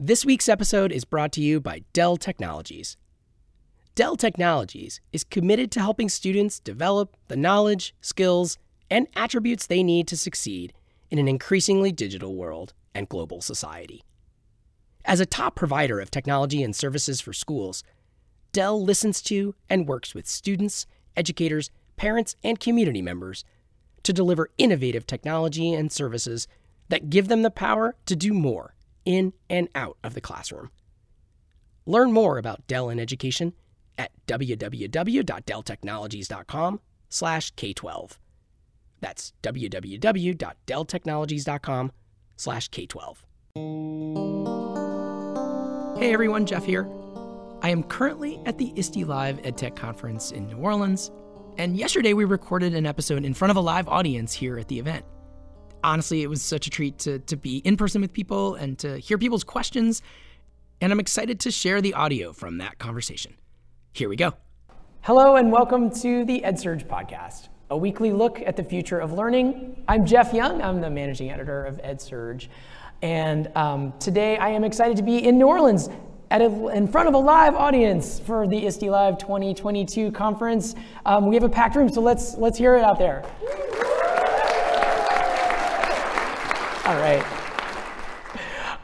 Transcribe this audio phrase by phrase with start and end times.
[0.00, 2.96] This week's episode is brought to you by Dell Technologies.
[3.96, 8.58] Dell Technologies is committed to helping students develop the knowledge, skills,
[8.88, 10.72] and attributes they need to succeed
[11.10, 14.04] in an increasingly digital world and global society.
[15.04, 17.82] As a top provider of technology and services for schools,
[18.52, 20.86] Dell listens to and works with students,
[21.16, 23.44] educators, parents, and community members
[24.04, 26.46] to deliver innovative technology and services
[26.88, 28.76] that give them the power to do more
[29.08, 30.70] in and out of the classroom.
[31.86, 33.54] Learn more about Dell in education
[33.96, 38.18] at www.delltechnologies.com slash K12.
[39.00, 41.92] That's www.delltechnologies.com
[42.36, 43.16] slash K12.
[45.98, 46.86] Hey everyone, Jeff here.
[47.62, 51.10] I am currently at the ISTE Live EdTech conference in New Orleans,
[51.56, 54.78] and yesterday we recorded an episode in front of a live audience here at the
[54.78, 55.04] event
[55.82, 58.98] honestly, it was such a treat to, to be in person with people and to
[58.98, 60.02] hear people's questions.
[60.80, 63.34] And I'm excited to share the audio from that conversation.
[63.92, 64.34] Here we go.
[65.02, 69.82] Hello, and welcome to the EdSurge podcast, a weekly look at the future of learning.
[69.88, 72.48] I'm Jeff Young, I'm the managing editor of EdSurge.
[73.00, 75.88] And um, today I am excited to be in New Orleans
[76.30, 80.74] at a, in front of a live audience for the ISTE Live 2022 conference.
[81.06, 83.24] Um, we have a packed room, so let's, let's hear it out there.
[86.88, 87.22] All right.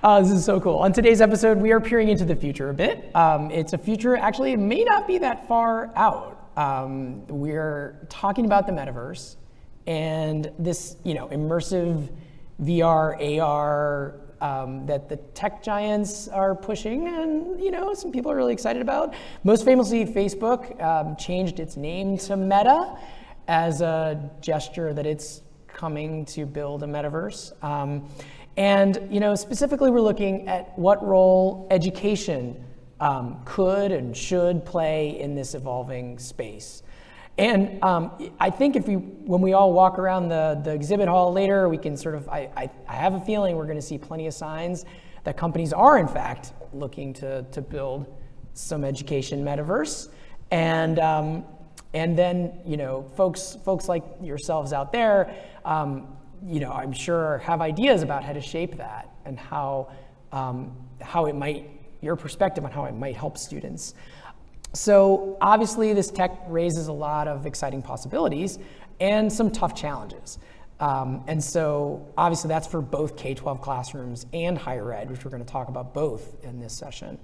[0.02, 0.76] Uh, this is so cool.
[0.76, 3.10] On today's episode, we are peering into the future a bit.
[3.16, 6.50] Um, it's a future, actually, it may not be that far out.
[6.58, 9.36] Um, we're talking about the metaverse
[9.86, 12.10] and this, you know, immersive
[12.60, 18.36] VR, AR um, that the tech giants are pushing, and you know, some people are
[18.36, 19.14] really excited about.
[19.44, 22.98] Most famously, Facebook um, changed its name to Meta
[23.48, 25.40] as a gesture that it's
[25.74, 27.52] coming to build a metaverse.
[27.62, 28.08] Um,
[28.56, 32.64] and you know, specifically, we're looking at what role education
[33.00, 36.82] um, could and should play in this evolving space.
[37.36, 41.32] And um, I think if we, when we all walk around the, the exhibit hall
[41.32, 43.98] later, we can sort of, I, I, I have a feeling we're going to see
[43.98, 44.84] plenty of signs
[45.24, 48.06] that companies are, in fact, looking to, to build
[48.52, 50.10] some education metaverse.
[50.52, 51.44] And, um,
[51.92, 55.34] and then, you know, folks, folks like yourselves out there,
[55.64, 56.16] um,
[56.46, 59.90] you know, I'm sure have ideas about how to shape that and how,
[60.32, 61.70] um, how it might,
[62.00, 63.94] your perspective on how it might help students.
[64.74, 68.58] So obviously this tech raises a lot of exciting possibilities
[69.00, 70.38] and some tough challenges.
[70.80, 75.44] Um, and so obviously that's for both K-12 classrooms and higher ed, which we're gonna
[75.44, 77.18] talk about both in this session.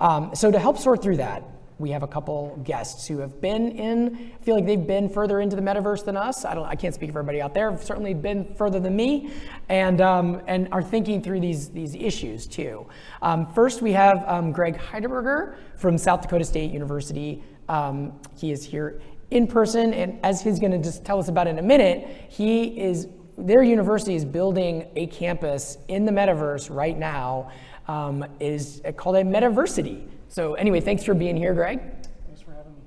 [0.00, 1.42] Um, so to help sort through that,
[1.82, 5.56] we have a couple guests who have been in, feel like they've been further into
[5.56, 6.44] the metaverse than us.
[6.44, 7.76] I don't, I can't speak for everybody out there.
[7.76, 9.32] certainly been further than me,
[9.68, 12.86] and um, and are thinking through these these issues too.
[13.20, 17.42] Um, first, we have um, Greg Heidelberger from South Dakota State University.
[17.68, 21.48] Um, he is here in person, and as he's going to just tell us about
[21.48, 26.96] in a minute, he is their university is building a campus in the metaverse right
[26.96, 27.50] now.
[27.88, 30.06] Um, is called a metaversity.
[30.32, 31.78] So anyway, thanks for being here, Greg.
[32.24, 32.78] Thanks for having me.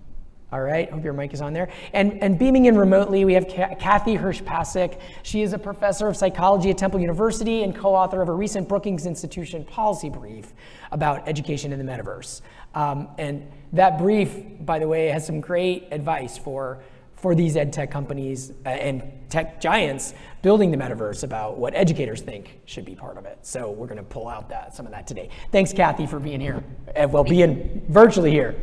[0.51, 1.69] All right, hope your mic is on there.
[1.93, 4.99] And, and beaming in remotely, we have Kathy Hirsch-Pasek.
[5.21, 9.05] She is a professor of psychology at Temple University and co-author of a recent Brookings
[9.05, 10.55] Institution policy brief
[10.91, 12.41] about education in the metaverse.
[12.73, 16.81] Um, and that brief, by the way, has some great advice for
[17.25, 20.13] for these ed tech companies uh, and tech giants
[20.43, 23.39] building the metaverse about what educators think should be part of it.
[23.41, 25.29] So we're going to pull out that some of that today.
[25.51, 26.63] Thanks, Kathy, for being here.
[27.09, 28.55] Well, being virtually here.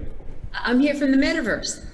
[0.55, 1.85] I'm here from the metaverse.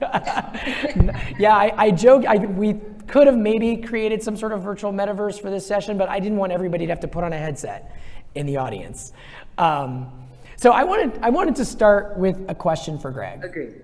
[1.38, 2.24] yeah, I, I joke.
[2.24, 6.08] I, we could have maybe created some sort of virtual metaverse for this session, but
[6.08, 7.94] I didn't want everybody to have to put on a headset
[8.34, 9.12] in the audience.
[9.58, 10.10] Um,
[10.56, 13.44] so I wanted I wanted to start with a question for Greg.
[13.44, 13.82] Agreed.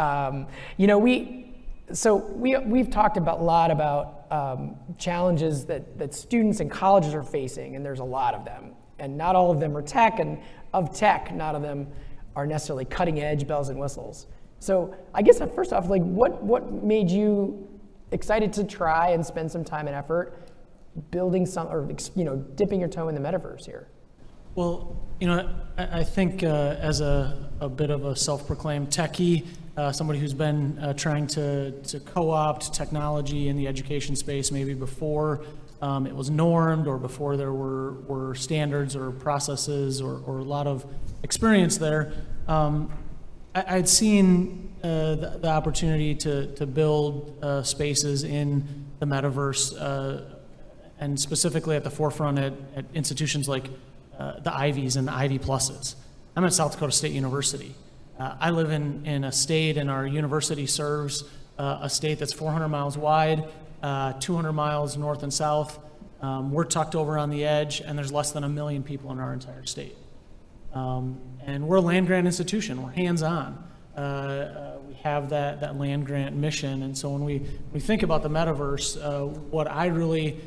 [0.00, 0.46] Um,
[0.78, 1.52] you know, we,
[1.92, 7.12] so we, we've talked about, a lot about um, challenges that, that students and colleges
[7.14, 8.72] are facing, and there's a lot of them.
[8.98, 10.38] And not all of them are tech, and
[10.72, 11.86] of tech, not of them
[12.34, 14.26] are necessarily cutting edge bells and whistles.
[14.58, 17.68] So I guess first off, like what, what made you
[18.10, 20.48] excited to try and spend some time and effort
[21.10, 23.88] building some, or you know, dipping your toe in the metaverse here?
[24.54, 29.46] Well, you know, I, I think uh, as a, a bit of a self-proclaimed techie,
[29.80, 34.74] uh, somebody who's been uh, trying to, to co-opt technology in the education space maybe
[34.74, 35.42] before
[35.80, 40.44] um, it was normed or before there were, were standards or processes or, or a
[40.44, 40.84] lot of
[41.22, 42.12] experience there.
[42.46, 42.92] Um,
[43.54, 49.74] I, would seen uh, the, the, opportunity to, to build uh, spaces in the metaverse
[49.80, 50.36] uh,
[50.98, 53.70] and specifically at the forefront at, at institutions like
[54.18, 55.94] uh, the Ivies and the Ivy Pluses.
[56.36, 57.74] I'm at South Dakota State University.
[58.20, 61.24] Uh, I live in, in a state, and our university serves
[61.58, 63.48] uh, a state that's 400 miles wide,
[63.82, 65.78] uh, 200 miles north and south.
[66.20, 69.18] Um, we're tucked over on the edge, and there's less than a million people in
[69.20, 69.96] our entire state.
[70.74, 72.82] Um, and we're a land grant institution.
[72.82, 73.64] We're hands-on.
[73.96, 76.82] Uh, uh, we have that, that land grant mission.
[76.82, 77.40] And so when we,
[77.72, 80.38] we think about the metaverse, uh, what I really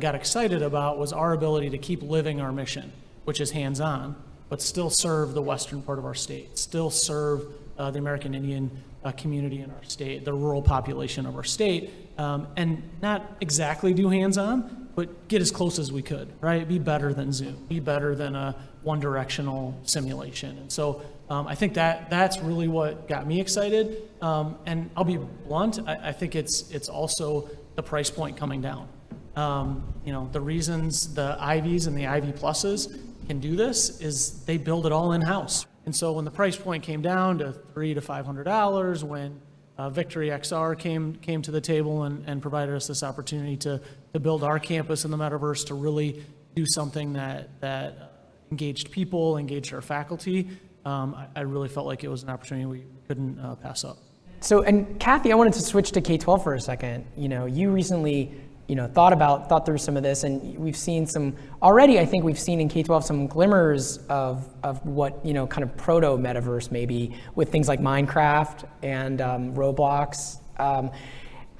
[0.00, 2.92] got excited about was our ability to keep living our mission,
[3.24, 4.16] which is hands-on,
[4.50, 7.46] but still serve the western part of our state, still serve
[7.78, 8.70] uh, the American Indian
[9.04, 13.94] uh, community in our state, the rural population of our state, um, and not exactly
[13.94, 16.68] do hands-on, but get as close as we could, right?
[16.68, 20.58] Be better than Zoom, be better than a one-directional simulation.
[20.58, 21.00] And so
[21.30, 24.10] um, I think that that's really what got me excited.
[24.20, 28.60] Um, and I'll be blunt, I, I, think it's it's also the price point coming
[28.60, 28.88] down.
[29.36, 32.98] Um, you know, the reasons the Ivies and the Ivy Pluses
[33.30, 35.64] can do this is they build it all in-house.
[35.86, 39.40] And so when the price point came down to three to five hundred dollars, when
[39.78, 43.80] uh, Victory XR came came to the table and, and provided us this opportunity to
[44.14, 46.24] to build our campus in the metaverse to really
[46.56, 50.48] do something that that engaged people, engaged our faculty.
[50.84, 53.98] Um, I, I, really felt like it was an opportunity we couldn't uh, pass up.
[54.40, 57.04] So, and Kathy, I wanted to switch to K-12 for a second.
[57.16, 58.32] You know, you recently
[58.70, 61.98] you know, thought about, thought through some of this, and we've seen some already.
[61.98, 65.76] I think we've seen in K-12 some glimmers of of what you know, kind of
[65.76, 70.38] proto metaverse maybe with things like Minecraft and um, Roblox.
[70.60, 70.92] Um,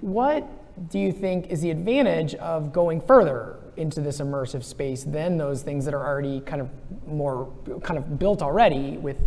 [0.00, 0.48] what
[0.88, 5.62] do you think is the advantage of going further into this immersive space than those
[5.62, 6.70] things that are already kind of
[7.08, 7.52] more
[7.82, 9.18] kind of built already with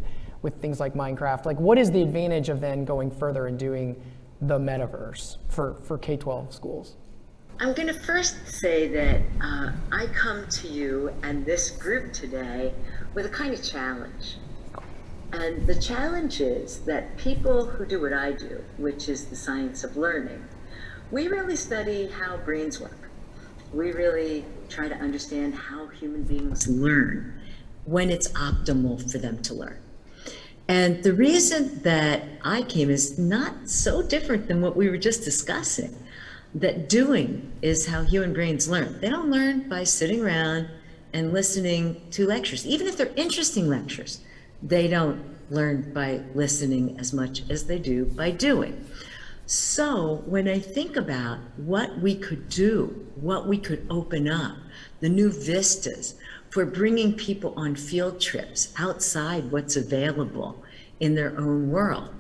[0.42, 1.46] with things like Minecraft?
[1.46, 4.02] Like, what is the advantage of then going further and doing
[4.40, 6.96] the metaverse for for K-12 schools?
[7.60, 12.74] I'm going to first say that uh, I come to you and this group today
[13.14, 14.38] with a kind of challenge.
[15.32, 19.84] And the challenge is that people who do what I do, which is the science
[19.84, 20.44] of learning,
[21.12, 23.10] we really study how brains work.
[23.72, 27.40] We really try to understand how human beings learn
[27.86, 29.80] when it's optimal for them to learn.
[30.68, 35.24] And the reason that I came is not so different than what we were just
[35.24, 35.96] discussing
[36.56, 39.00] that doing is how human brains learn.
[39.00, 40.70] They don't learn by sitting around
[41.14, 44.22] and listening to lectures, even if they're interesting lectures.
[44.62, 48.86] They don't learn by listening as much as they do by doing.
[49.46, 54.58] So when I think about what we could do, what we could open up,
[55.02, 56.16] the new vistas
[56.50, 60.64] for bringing people on field trips outside what's available
[61.00, 62.14] in their own world,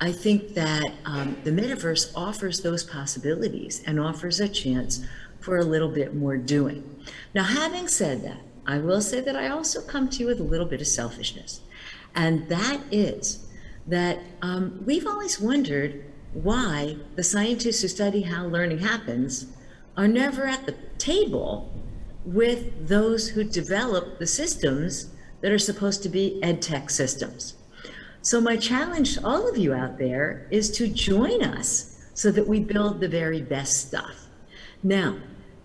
[0.00, 5.04] I think that um, the metaverse offers those possibilities and offers a chance
[5.40, 7.04] for a little bit more doing.
[7.34, 10.44] Now, having said that, I will say that I also come to you with a
[10.44, 11.60] little bit of selfishness.
[12.14, 13.46] And that is
[13.86, 19.46] that um, we've always wondered why the scientists who study how learning happens
[19.96, 21.72] are never at the table
[22.24, 25.10] with those who develop the systems
[25.40, 27.54] that are supposed to be ed tech systems.
[28.22, 32.46] So, my challenge to all of you out there is to join us so that
[32.46, 34.26] we build the very best stuff.
[34.82, 35.16] Now,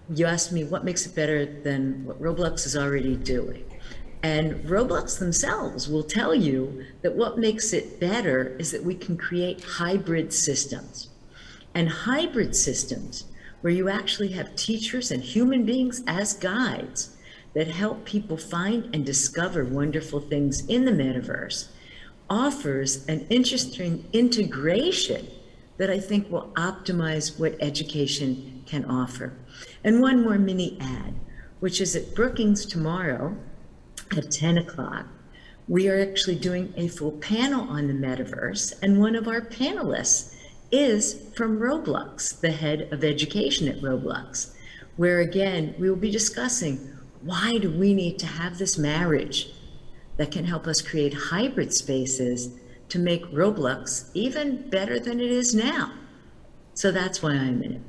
[0.09, 3.65] you asked me what makes it better than what Roblox is already doing.
[4.23, 9.17] And Roblox themselves will tell you that what makes it better is that we can
[9.17, 11.09] create hybrid systems.
[11.73, 13.25] And hybrid systems,
[13.59, 17.17] where you actually have teachers and human beings as guides
[17.53, 21.67] that help people find and discover wonderful things in the metaverse
[22.29, 25.27] offers an interesting integration
[25.77, 29.33] that I think will optimize what education can offer.
[29.83, 31.13] And one more mini ad,
[31.59, 33.35] which is at Brookings tomorrow
[34.15, 35.05] at 10 o'clock.
[35.67, 40.35] We are actually doing a full panel on the metaverse, and one of our panelists
[40.71, 44.53] is from Roblox, the head of education at Roblox,
[44.95, 46.91] where again, we will be discussing
[47.21, 49.51] why do we need to have this marriage
[50.17, 52.57] that can help us create hybrid spaces
[52.89, 55.91] to make Roblox even better than it is now.
[56.73, 57.81] So that's why I'm in it.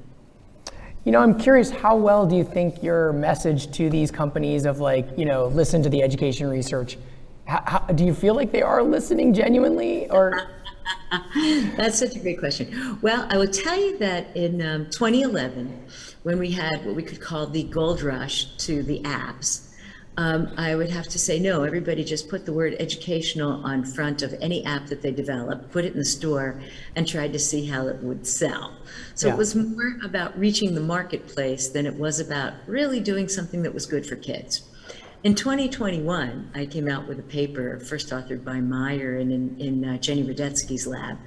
[1.04, 4.80] You know, I'm curious, how well do you think your message to these companies of
[4.80, 6.98] like, you know, listen to the education research,
[7.44, 10.50] how, how, do you feel like they are listening genuinely or?
[11.76, 12.98] That's such a great question.
[13.02, 15.86] Well, I will tell you that in um, 2011,
[16.24, 19.75] when we had what we could call the gold rush to the apps,
[20.18, 21.62] um, I would have to say no.
[21.62, 25.84] Everybody just put the word educational on front of any app that they developed, put
[25.84, 26.60] it in the store,
[26.94, 28.74] and tried to see how it would sell.
[29.14, 29.34] So yeah.
[29.34, 33.74] it was more about reaching the marketplace than it was about really doing something that
[33.74, 34.62] was good for kids.
[35.22, 39.84] in 2021, I came out with a paper, first authored by Meyer and in, in
[39.84, 41.18] uh, Jenny Radesky's lab,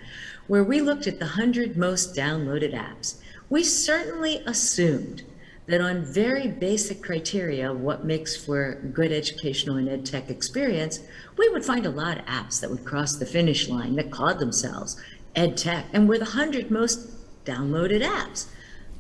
[0.48, 3.19] where we looked at the 100 most downloaded apps.
[3.50, 5.24] We certainly assumed
[5.70, 11.00] that on very basic criteria, what makes for good educational and ed tech experience,
[11.38, 14.40] we would find a lot of apps that would cross the finish line that called
[14.40, 15.00] themselves
[15.36, 17.12] ed tech and were the 100 most
[17.46, 18.48] downloaded apps.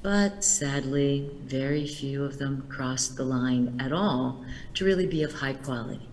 [0.01, 4.45] But sadly, very few of them crossed the line at all
[4.75, 6.07] to really be of high quality.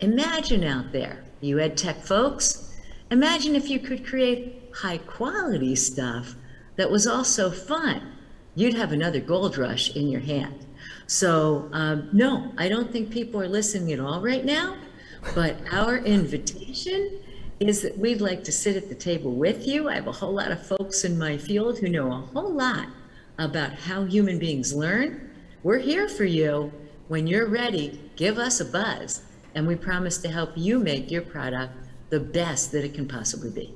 [0.00, 2.70] Imagine out there, you ed tech folks,
[3.10, 6.34] imagine if you could create high quality stuff
[6.76, 8.12] that was also fun.
[8.54, 10.66] You'd have another gold rush in your hand.
[11.06, 14.76] So, um, no, I don't think people are listening at all right now,
[15.34, 17.18] but our invitation
[17.60, 19.88] is that we'd like to sit at the table with you.
[19.88, 22.88] I have a whole lot of folks in my field who know a whole lot
[23.38, 25.30] about how human beings learn.
[25.62, 26.72] We're here for you.
[27.08, 29.22] When you're ready, give us a buzz,
[29.54, 31.74] and we promise to help you make your product
[32.10, 33.74] the best that it can possibly be.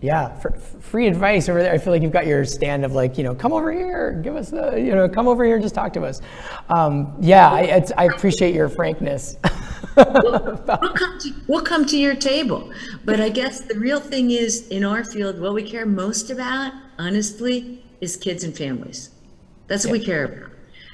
[0.00, 1.72] Yeah, for, free advice over there.
[1.72, 4.36] I feel like you've got your stand of like, you know, come over here, give
[4.36, 6.20] us the, you know, come over here and just talk to us.
[6.68, 9.36] Um, yeah, I, I appreciate your frankness.
[9.96, 12.70] we'll, we'll, come to, we'll come to your table.
[13.04, 16.72] But I guess the real thing is in our field, what we care most about,
[16.98, 19.10] honestly, is kids and families.
[19.68, 20.00] That's what yeah.
[20.00, 20.50] we care about.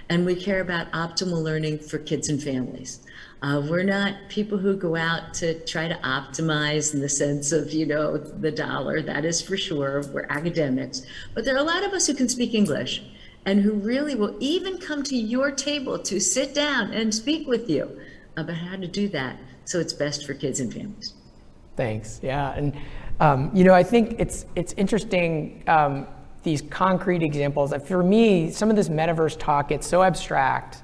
[0.09, 3.01] And we care about optimal learning for kids and families.
[3.43, 7.73] Uh, we're not people who go out to try to optimize in the sense of,
[7.73, 10.05] you know, the dollar, that is for sure.
[10.13, 11.03] We're academics.
[11.35, 13.03] But there are a lot of us who can speak English
[13.47, 17.71] and who really will even come to your table to sit down and speak with
[17.71, 17.99] you
[18.37, 21.15] about how to do that so it's best for kids and families.
[21.77, 22.21] Thanks.
[22.23, 22.53] Yeah.
[22.53, 22.77] And,
[23.21, 25.63] um, you know, I think it's, it's interesting.
[25.67, 26.07] Um,
[26.43, 27.75] these concrete examples.
[27.87, 30.83] For me, some of this metaverse talk gets so abstract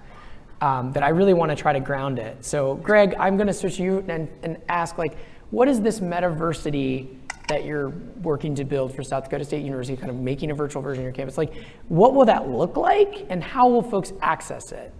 [0.60, 2.44] um, that I really want to try to ground it.
[2.44, 5.16] So, Greg, I'm going to switch you and, and ask, like,
[5.50, 7.16] what is this metaversity
[7.48, 7.90] that you're
[8.22, 11.04] working to build for South Dakota State University, kind of making a virtual version of
[11.04, 11.38] your campus?
[11.38, 11.54] Like,
[11.88, 14.92] what will that look like, and how will folks access it?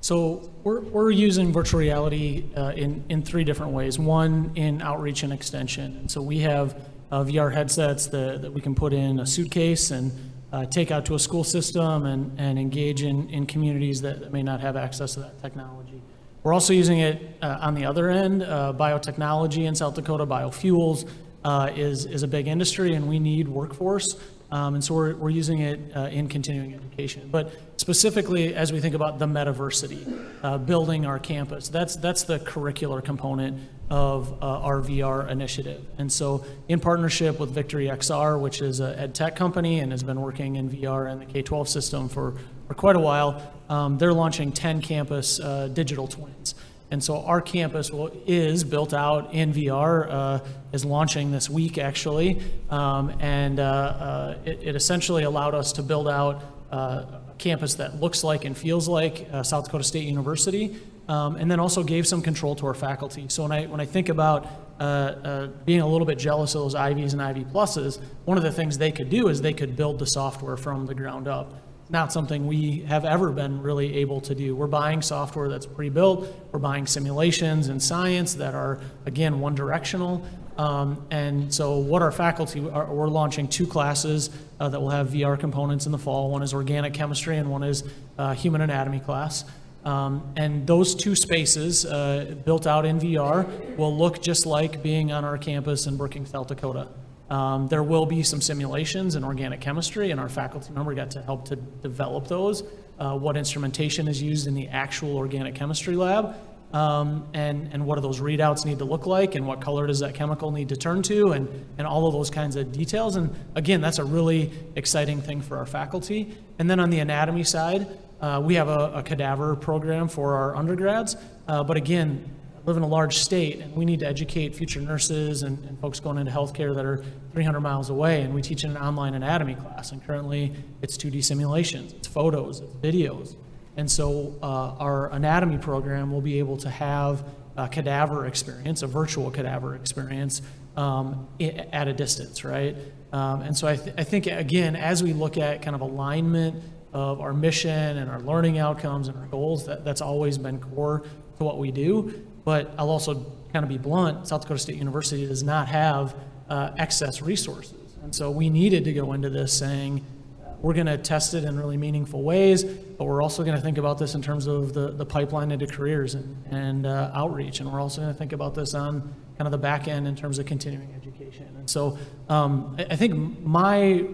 [0.00, 3.98] So we're, we're using virtual reality uh, in, in three different ways.
[3.98, 6.08] One, in outreach and extension.
[6.08, 10.12] So we have uh, VR headsets that, that we can put in a suitcase and
[10.52, 14.42] uh, take out to a school system and, and engage in, in communities that, may
[14.42, 16.00] not have access to that technology.
[16.42, 18.42] We're also using it uh, on the other end.
[18.42, 21.08] Uh, biotechnology in South Dakota, biofuels
[21.44, 24.16] uh, is, is a big industry, and we need workforce.
[24.50, 27.28] Um, and so we're, we're using it uh, in continuing education.
[27.30, 32.38] But specifically, as we think about the metaversity, uh, building our campus, that's, that's the
[32.38, 35.84] curricular component of uh, our VR initiative.
[35.98, 40.02] And so, in partnership with Victory XR, which is an ed tech company and has
[40.02, 42.34] been working in VR and the K 12 system for,
[42.66, 46.54] for quite a while, um, they're launching 10 campus uh, digital twins.
[46.90, 50.38] And so our campus will, is built out in VR, uh,
[50.72, 52.40] is launching this week actually,
[52.70, 56.42] um, and uh, uh, it, it, essentially allowed us to build out
[56.72, 60.78] uh, a campus that looks like and feels like uh, South Dakota State University,
[61.08, 63.26] um, and then also gave some control to our faculty.
[63.28, 64.46] So when I when I think about
[64.80, 68.52] uh, being a little bit jealous of those Ivies and Ivy pluses, one of the
[68.52, 71.52] things they could do is they could build the software from the ground up
[71.90, 74.54] not something we have ever been really able to do.
[74.54, 76.28] We're buying software that's pre-built.
[76.52, 80.24] We're buying simulations and science that are, again, one-directional.
[80.58, 84.28] Um, and so what our faculty, are, we're launching two classes
[84.58, 86.30] uh, that will have VR components in the fall.
[86.30, 87.84] One is organic chemistry and one is
[88.18, 89.44] uh, human anatomy class.
[89.84, 95.12] Um, and those two spaces uh, built out in VR will look just like being
[95.12, 96.88] on our campus in Brookings, South Dakota.
[97.30, 101.22] Um, there will be some simulations in organic chemistry, and our faculty member got to
[101.22, 102.62] help to develop those.
[102.98, 106.34] Uh, what instrumentation is used in the actual organic chemistry lab,
[106.72, 110.00] um, and, and what do those readouts need to look like, and what color does
[110.00, 113.16] that chemical need to turn to, and, and all of those kinds of details.
[113.16, 116.34] And again, that's a really exciting thing for our faculty.
[116.58, 117.86] And then on the anatomy side,
[118.20, 121.16] uh, we have a, a, cadaver program for our undergrads,
[121.46, 122.28] uh, but again,
[122.64, 126.00] live in a large state and we need to educate future nurses and, and, folks
[126.00, 129.54] going into healthcare that are 300 miles away and we teach in an online anatomy
[129.54, 133.36] class and currently it's 2d simulations it's photos it's videos.
[133.76, 137.24] And so uh, our anatomy program will be able to have
[137.56, 140.42] a cadaver experience a virtual cadaver experience
[140.76, 142.76] um, at a distance right?
[143.12, 146.62] Um, and so I, th- I think again as we look at kind of alignment
[146.92, 151.04] of our mission and our learning outcomes and our goals that, that's always been core
[151.38, 155.26] to what we do but I'll also kind of be blunt South Dakota State University
[155.26, 156.16] does not have
[156.48, 157.94] uh, excess resources.
[158.02, 160.02] And so we needed to go into this saying,
[160.42, 163.60] uh, we're going to test it in really meaningful ways, but we're also going to
[163.60, 167.60] think about this in terms of the, the pipeline into careers and, and uh, outreach.
[167.60, 169.02] And we're also going to think about this on
[169.36, 171.48] kind of the back end in terms of continuing education.
[171.58, 171.98] And so
[172.30, 174.06] um, I, I think my,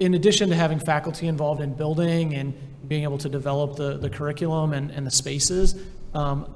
[0.00, 2.52] in addition to having faculty involved in building and
[2.88, 5.80] being able to develop the, the curriculum and, and the spaces,
[6.14, 6.52] um,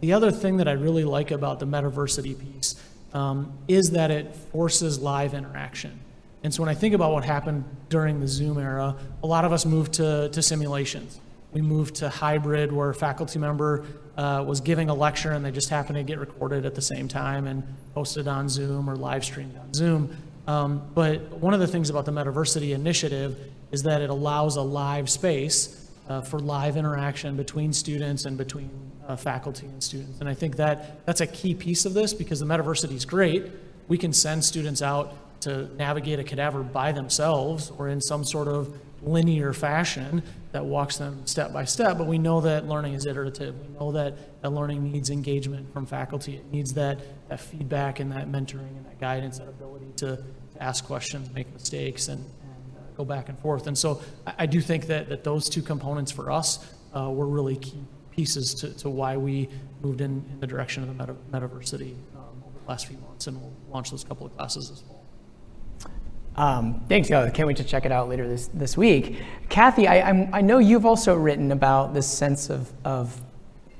[0.00, 2.76] the other thing that I really like about the metaversity piece
[3.12, 6.00] um, is that it forces live interaction.
[6.42, 9.52] And so when I think about what happened during the Zoom era, a lot of
[9.52, 11.20] us moved to, to simulations.
[11.52, 13.84] We moved to hybrid where a faculty member
[14.16, 17.08] uh, was giving a lecture and they just happened to get recorded at the same
[17.08, 17.62] time and
[17.94, 20.16] posted on Zoom or live streamed on Zoom.
[20.46, 23.38] Um, but one of the things about the Metaversity initiative
[23.72, 28.70] is that it allows a live space uh, for live interaction between students and between
[29.06, 30.20] uh, faculty and students.
[30.20, 33.44] And I think that that's a key piece of this because the Metaversity is great.
[33.88, 38.48] We can send students out to navigate a cadaver by themselves or in some sort
[38.48, 40.22] of linear fashion
[40.52, 41.98] that walks them step by step.
[41.98, 43.54] But we know that learning is iterative.
[43.60, 46.36] We know that, that learning needs engagement from faculty.
[46.36, 46.98] It needs that,
[47.28, 50.18] that feedback and that mentoring and that guidance, that ability to,
[50.60, 53.66] ask questions, make mistakes, and, and uh, go back and forth.
[53.66, 57.26] And so I, I, do think that, that those two components for us uh, were
[57.26, 57.84] really key
[58.16, 59.48] pieces to, to why we
[59.82, 63.26] moved in, in the direction of the meta, Metaversity um, over the last few months.
[63.26, 65.02] And we'll launch those couple of classes as well.
[66.36, 67.30] Um, thanks, yo.
[67.30, 69.22] Can't wait to check it out later this, this week.
[69.48, 73.18] Kathy, I, I'm, i know you've also written about this sense of, of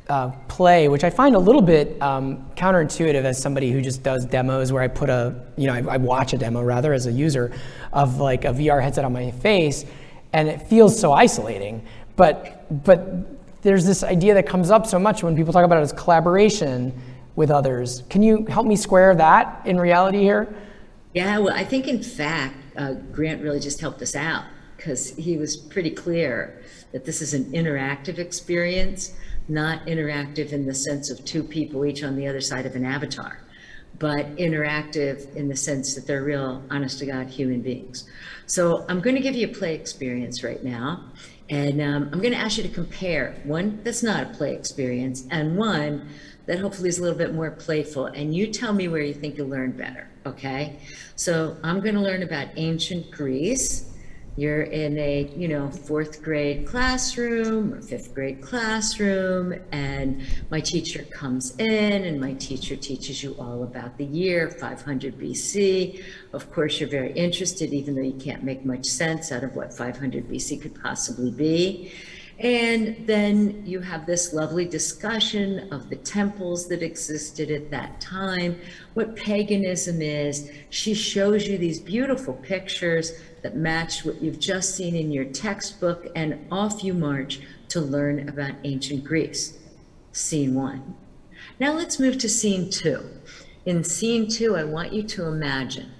[0.09, 4.25] uh, play, which I find a little bit um, counterintuitive as somebody who just does
[4.25, 7.13] demos where I put a, you know, I, I, watch a demo rather as a
[7.13, 7.53] user
[7.93, 9.85] of like a VR headset on my face,
[10.33, 11.85] and it feels so isolating.
[12.15, 15.83] But, but there's this idea that comes up so much when people talk about it
[15.83, 16.93] as collaboration
[17.37, 18.03] with others.
[18.09, 20.55] Can you help me square that in reality here?
[21.13, 24.45] Yeah, well, I think in fact, uh, Grant really just helped us out
[24.77, 29.15] because he was pretty clear that this is an interactive experience,
[29.49, 32.85] not interactive in the sense of two people each on the other side of an
[32.85, 33.41] avatar,
[33.99, 38.09] but interactive in the sense that they're real, honest to God human beings.
[38.47, 41.11] So I'm going to give you a play experience right now.
[41.49, 45.25] And um, I'm going to ask you to compare one that's not a play experience
[45.31, 46.09] and one
[46.47, 48.07] that hopefully is a little bit more playful.
[48.07, 50.81] And you tell me where you think you'll learn better, okay?
[51.15, 53.93] So I'm going to learn about ancient Greece.
[54.39, 61.05] You're in a, you know, fourth grade classroom or fifth grade classroom, and my teacher
[61.05, 66.05] comes in and my teacher teaches you all about the year 500 BC.
[66.35, 69.73] Of course, you're very interested, even though you can't make much sense out of what
[69.73, 71.93] 500 BC could possibly be.
[72.39, 78.61] And then you have this lovely discussion of the temples that existed at that time,
[78.93, 80.51] what paganism is.
[80.69, 86.09] She shows you these beautiful pictures that match what you've just seen in your textbook,
[86.15, 89.57] and off you march to learn about ancient Greece.
[90.13, 90.95] Scene one.
[91.59, 93.03] Now let's move to scene two.
[93.65, 95.91] In scene two, I want you to imagine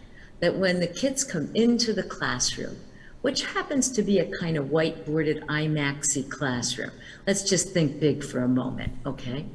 [0.41, 2.77] that when the kids come into the classroom,
[3.27, 6.93] which happens to be a kind of whiteboarded IMAXy classroom.
[7.27, 9.47] Let's just think big for a moment, okay?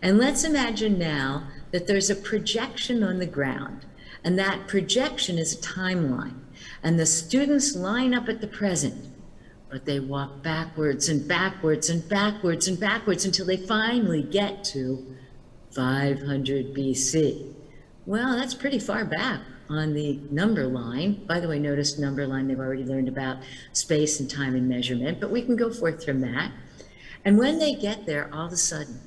[0.00, 3.84] And let's imagine now that there's a projection on the ground,
[4.24, 6.38] and that projection is a timeline,
[6.82, 9.04] and the students line up at the present,
[9.68, 15.14] but they walk backwards and backwards and backwards and backwards until they finally get to
[15.72, 17.52] 500 BC.
[18.06, 21.24] Well, that's pretty far back on the number line.
[21.26, 23.38] By the way, notice number line, they've already learned about
[23.72, 26.50] space and time and measurement, but we can go forth from that.
[27.24, 29.00] And when they get there, all of a sudden,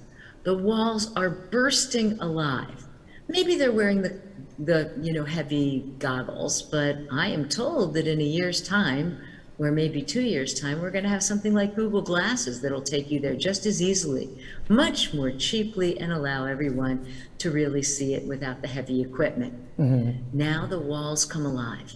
[0.43, 2.85] the walls are bursting alive.
[3.27, 4.21] Maybe they're wearing the,
[4.59, 9.19] the you know, heavy goggles, but I am told that in a year's time,
[9.57, 13.11] where maybe two years' time, we're going to have something like Google Glasses that'll take
[13.11, 14.29] you there just as easily,
[14.67, 17.05] much more cheaply, and allow everyone
[17.37, 19.53] to really see it without the heavy equipment.
[19.77, 20.37] Mm-hmm.
[20.37, 21.93] Now the walls come alive.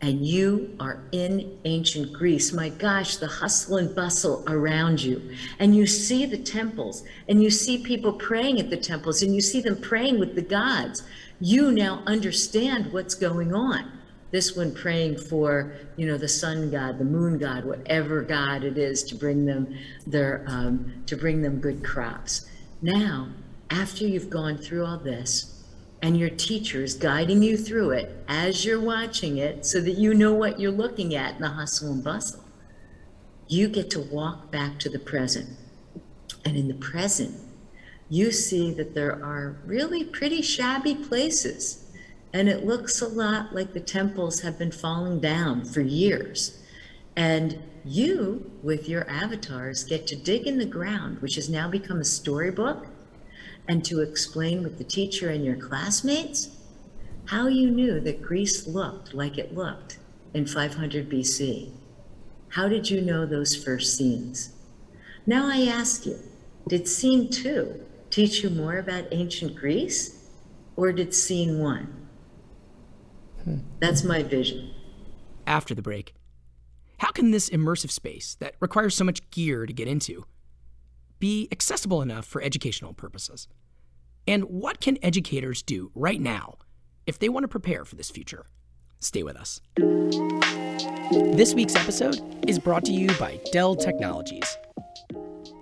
[0.00, 2.52] And you are in ancient Greece.
[2.52, 5.34] My gosh, the hustle and bustle around you.
[5.58, 9.40] And you see the temples, and you see people praying at the temples, and you
[9.40, 11.02] see them praying with the gods.
[11.40, 13.97] You now understand what's going on
[14.30, 18.76] this one praying for you know the sun god the moon god whatever god it
[18.76, 22.48] is to bring them their um, to bring them good crops.
[22.82, 23.28] Now
[23.70, 25.64] after you've gone through all this
[26.00, 30.14] and your teacher is guiding you through it as you're watching it so that you
[30.14, 32.44] know what you're looking at in the hustle and bustle
[33.48, 35.48] you get to walk back to the present.
[36.44, 37.34] And in the present
[38.10, 41.87] you see that there are really pretty shabby places
[42.32, 46.62] and it looks a lot like the temples have been falling down for years.
[47.16, 52.00] And you, with your avatars, get to dig in the ground, which has now become
[52.00, 52.86] a storybook,
[53.66, 56.50] and to explain with the teacher and your classmates
[57.26, 59.98] how you knew that Greece looked like it looked
[60.34, 61.72] in 500 BC.
[62.50, 64.54] How did you know those first scenes?
[65.26, 66.18] Now I ask you,
[66.66, 70.30] did scene two teach you more about ancient Greece,
[70.76, 71.97] or did scene one?
[73.80, 74.70] That's my vision.
[75.46, 76.14] After the break,
[76.98, 80.26] how can this immersive space that requires so much gear to get into
[81.18, 83.48] be accessible enough for educational purposes?
[84.26, 86.58] And what can educators do right now
[87.06, 88.46] if they want to prepare for this future?
[89.00, 89.60] Stay with us.
[91.32, 94.58] This week's episode is brought to you by Dell Technologies.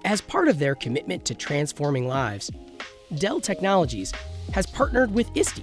[0.05, 2.51] As part of their commitment to transforming lives,
[3.18, 4.12] Dell Technologies
[4.53, 5.62] has partnered with ISTE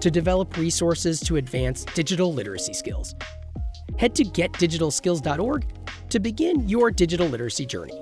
[0.00, 3.14] to develop resources to advance digital literacy skills.
[3.98, 5.66] Head to getdigitalskills.org
[6.08, 8.00] to begin your digital literacy journey.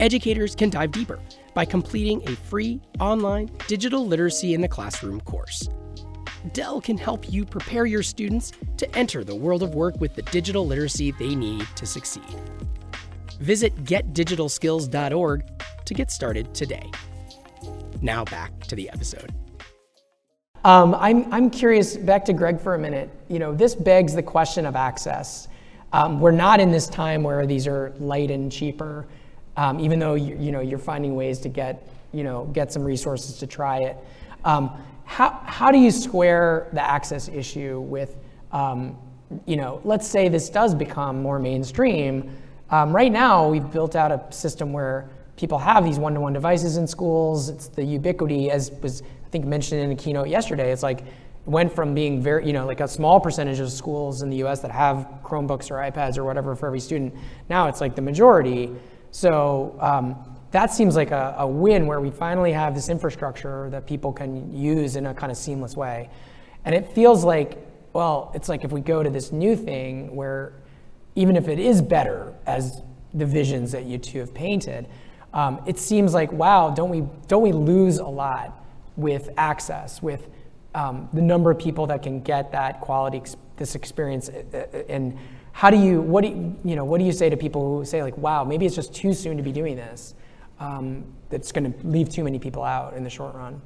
[0.00, 1.18] Educators can dive deeper
[1.54, 5.68] by completing a free online digital literacy in the classroom course.
[6.52, 10.22] Dell can help you prepare your students to enter the world of work with the
[10.22, 12.22] digital literacy they need to succeed.
[13.40, 15.44] Visit getdigitalskills.org
[15.84, 16.90] to get started today.
[18.02, 19.32] Now back to the episode.
[20.66, 23.08] Um, I'm, I'm curious, back to Greg for a minute.
[23.28, 25.46] You know, this begs the question of access.
[25.92, 29.06] Um, we're not in this time where these are light and cheaper,
[29.56, 32.82] um, even though you, you know you're finding ways to get you know get some
[32.82, 33.96] resources to try it.
[34.44, 34.72] Um,
[35.04, 38.16] how, how do you square the access issue with,
[38.50, 38.98] um,
[39.44, 42.36] you know, let's say this does become more mainstream.
[42.70, 46.88] Um, right now, we've built out a system where people have these one-to-one devices in
[46.88, 47.50] schools.
[47.50, 50.70] It's the ubiquity, as was I think mentioned in the keynote yesterday.
[50.70, 51.02] It's like
[51.46, 54.60] went from being very, you know, like a small percentage of schools in the U.S.
[54.60, 57.14] that have Chromebooks or iPads or whatever for every student.
[57.48, 58.70] Now it's like the majority.
[59.10, 60.16] So um,
[60.52, 64.56] that seems like a, a win where we finally have this infrastructure that people can
[64.56, 66.08] use in a kind of seamless way.
[66.64, 67.58] And it feels like,
[67.92, 70.52] well, it's like if we go to this new thing where
[71.14, 72.82] even if it is better as
[73.14, 74.86] the visions that you two have painted,
[75.32, 78.65] um, it seems like, wow, don't we, don't we lose a lot
[78.96, 80.28] with access, with
[80.74, 83.22] um, the number of people that can get that quality,
[83.56, 84.30] this experience,
[84.88, 85.18] and
[85.52, 87.84] how do you, what do you, you know, what do you say to people who
[87.84, 90.14] say like, wow, maybe it's just too soon to be doing this?
[90.60, 93.60] um, that's going to leave too many people out in the short run.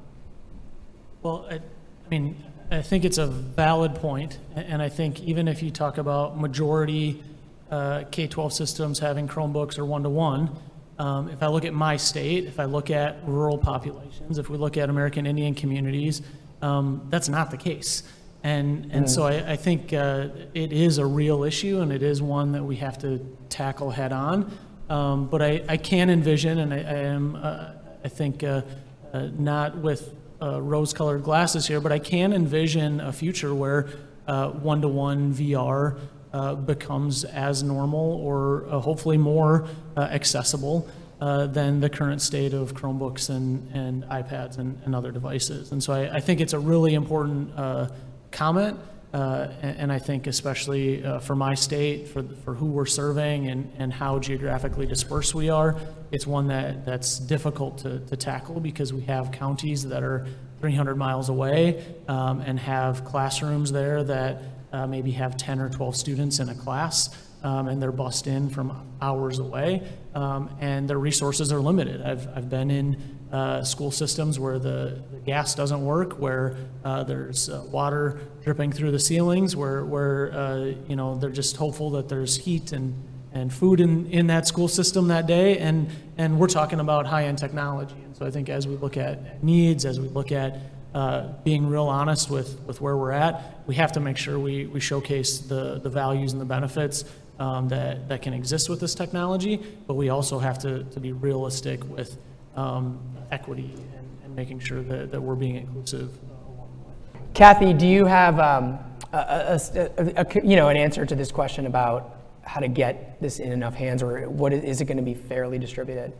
[1.23, 5.61] Well, I, I mean, I think it's a valid point, and I think even if
[5.61, 7.23] you talk about majority
[7.69, 10.49] uh, K-12 systems having Chromebooks or one-to-one,
[11.01, 14.57] um, if I look at my state, if I look at rural populations, if we
[14.59, 16.21] look at American Indian communities,
[16.61, 18.03] um, that's not the case.
[18.43, 22.21] And, and so I, I think uh, it is a real issue, and it is
[22.21, 23.17] one that we have to
[23.49, 24.55] tackle head on.
[24.91, 27.71] Um, but I, I can envision, and I, I am, uh,
[28.03, 28.61] I think, uh,
[29.11, 33.87] uh, not with uh, rose-colored glasses here, but I can envision a future where
[34.27, 35.97] uh, one-to-one VR
[36.33, 39.67] uh, becomes as normal or hopefully more
[39.97, 40.87] accessible
[41.19, 45.71] than the current state of Chromebooks and, and iPads and, and other devices.
[45.71, 47.55] And so I, I think it's a really important
[48.31, 48.79] comment.
[49.13, 53.49] Uh, and, and, I think especially uh, for my state, for, for who we're serving
[53.49, 55.75] and, and how geographically dispersed we are,
[56.11, 60.27] it's one that, that's difficult to, to tackle because we have counties that are
[60.61, 65.95] 300 miles away um, and have classrooms there that uh, maybe have 10 or 12
[65.95, 67.09] students in a class.
[67.43, 69.81] Um, and they're bussed in from hours away,
[70.13, 71.99] um, and their resources are limited.
[71.99, 77.03] I've, I've been in uh, school systems where the, the, gas doesn't work, where uh,
[77.03, 81.89] there's uh, water dripping through the ceilings, where, where uh, you know they're just hopeful
[81.91, 82.93] that there's heat and,
[83.31, 87.37] and food in, in that school system that day, and, and we're talking about high-end
[87.37, 87.95] technology.
[88.03, 90.59] And so I think as we look at needs, as we look at
[90.93, 94.65] uh, being real honest with, with where we're at, we have to make sure we,
[94.65, 97.05] we showcase the, the values and the benefits
[97.39, 101.11] um, that, that can exist with this technology, but we also have to, to be
[101.11, 102.17] realistic with
[102.55, 102.99] um,
[103.31, 106.11] equity and, and, making sure that, that we're being inclusive.
[107.33, 108.77] Kathy, do you have um,
[109.13, 113.39] a, a, a, you know an answer to this question about how to get this
[113.39, 116.13] in enough hands, or what is it going to be fairly distributed?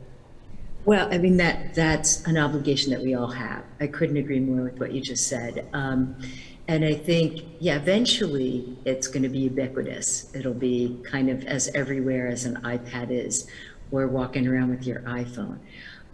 [0.84, 3.64] Well, I mean that that's an obligation that we all have.
[3.80, 5.68] I couldn't agree more with what you just said.
[5.74, 6.16] Um,
[6.68, 10.34] and I think, yeah, eventually it's going to be ubiquitous.
[10.34, 13.48] It'll be kind of as everywhere as an iPad is,
[13.92, 15.60] or walking around with your iPhone.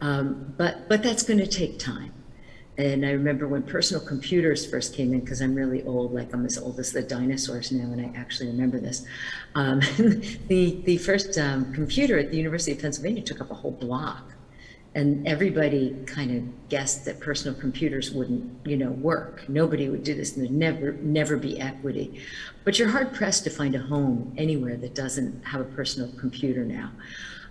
[0.01, 2.11] Um, but but that's going to take time.
[2.77, 6.45] And I remember when personal computers first came in, because I'm really old, like I'm
[6.45, 9.03] as old as the dinosaurs now, and I actually remember this.
[9.55, 9.79] Um,
[10.47, 14.36] the, the first um, computer at the University of Pennsylvania took up a whole block.
[14.97, 19.47] And everybody kind of guessed that personal computers wouldn't, you know, work.
[19.47, 22.19] Nobody would do this, and there'd never, never be equity.
[22.63, 26.65] But you're hard pressed to find a home anywhere that doesn't have a personal computer
[26.65, 26.89] now.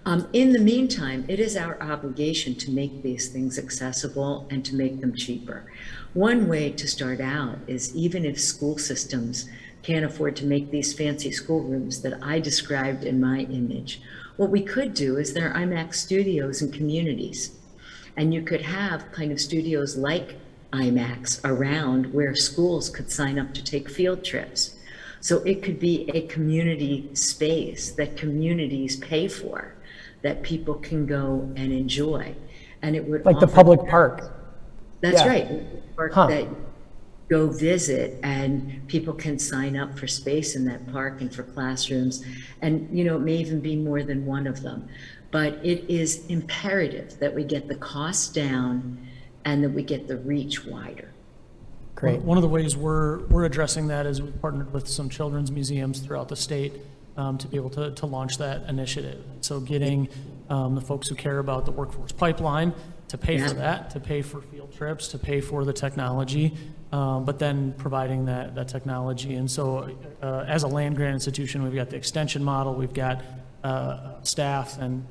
[0.06, 4.74] Um, in the meantime, it is our obligation to make these things accessible and to
[4.74, 5.70] make them cheaper.
[6.14, 9.48] One way to start out is even if school systems
[9.85, 14.00] can't afford to make these fancy schoolrooms that I described in my image,
[14.37, 17.53] what we could do is there are IMAX studios in communities.
[18.16, 20.37] And you could have kind of studios like
[20.72, 24.77] IMAX around where schools could sign up to take field trips.
[25.20, 29.75] So it could be a community space that communities pay for
[30.22, 32.35] that people can go and enjoy.
[32.83, 34.33] And it would Like the public park.
[35.01, 35.29] That's Yeah.
[35.29, 35.96] right.
[35.96, 36.27] Park Huh.
[36.29, 36.46] that
[37.28, 42.24] go visit and people can sign up for space in that park and for classrooms.
[42.62, 44.88] And, you know, it may even be more than one of them.
[45.32, 49.06] But it is imperative that we get the cost down
[49.44, 51.12] and that we get the reach wider.
[51.96, 52.20] Great.
[52.20, 56.00] One of the ways we're, we're addressing that is we've partnered with some children's museums
[56.00, 56.74] throughout the state
[57.16, 59.24] um, to be able to, to launch that initiative.
[59.40, 60.08] So getting
[60.50, 62.74] um, the folks who care about the workforce pipeline
[63.08, 66.56] to pay for that, to pay for field trips, to pay for the technology,
[66.92, 69.35] um, but then providing that, that technology.
[69.35, 73.22] And so uh, as a land grant institution, we've got the extension model, we've got
[73.64, 75.07] uh, staff and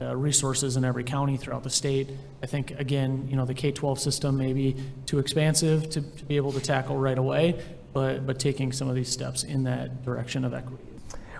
[0.00, 2.08] uh, resources in every county throughout the state.
[2.42, 6.36] I think, again, you know, the K-12 system may be too expansive to, to be
[6.36, 7.62] able to tackle right away,
[7.92, 10.84] but, but taking some of these steps in that direction of equity.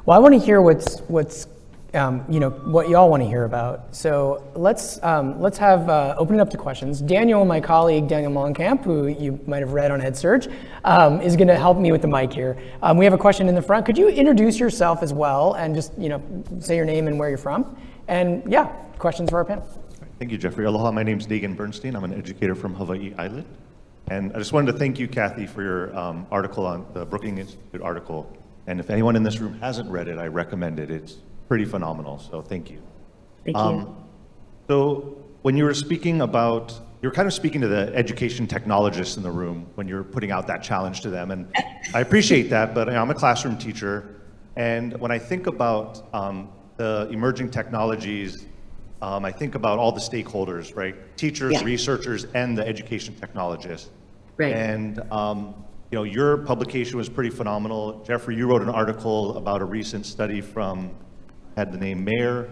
[0.06, 1.46] Well, I want to hear what's what's
[1.94, 3.94] um, you know what y'all want to hear about.
[3.94, 7.00] So let's um, let's have uh, open it up to questions.
[7.00, 10.52] Daniel, my colleague Daniel Mollenkamp, who you might have read on EdSurge,
[10.84, 12.56] um, is going to help me with the mic here.
[12.82, 13.86] Um, we have a question in the front.
[13.86, 16.22] Could you introduce yourself as well and just you know
[16.60, 17.76] say your name and where you're from?
[18.08, 18.66] And yeah,
[18.98, 19.66] questions for our panel.
[20.18, 20.66] Thank you, Jeffrey.
[20.66, 21.96] Aloha, my name's Negan Bernstein.
[21.96, 23.46] I'm an educator from Hawaii Island.
[24.08, 27.38] And I just wanted to thank you, Kathy, for your um, article on the Brookings
[27.38, 28.30] Institute article.
[28.66, 30.90] And if anyone in this room hasn't read it, I recommend it.
[30.90, 31.18] It's
[31.50, 32.80] pretty phenomenal, so thank you.
[33.44, 33.62] Thank you.
[33.62, 33.96] Um,
[34.68, 39.24] So when you were speaking about, you're kind of speaking to the education technologists in
[39.24, 41.32] the room when you're putting out that challenge to them.
[41.32, 41.48] And
[41.92, 44.20] I appreciate that, but I'm a classroom teacher.
[44.54, 48.46] And when I think about um, the emerging technologies,
[49.02, 50.94] um, I think about all the stakeholders, right?
[51.16, 51.64] Teachers, Yeah.
[51.64, 53.90] researchers, and the education technologists.
[54.36, 54.54] Right.
[54.54, 55.52] And, um,
[55.90, 58.04] you know, your publication was pretty phenomenal.
[58.06, 60.92] Jeffrey, you wrote an article about a recent study from,
[61.56, 62.50] had the name Mayer,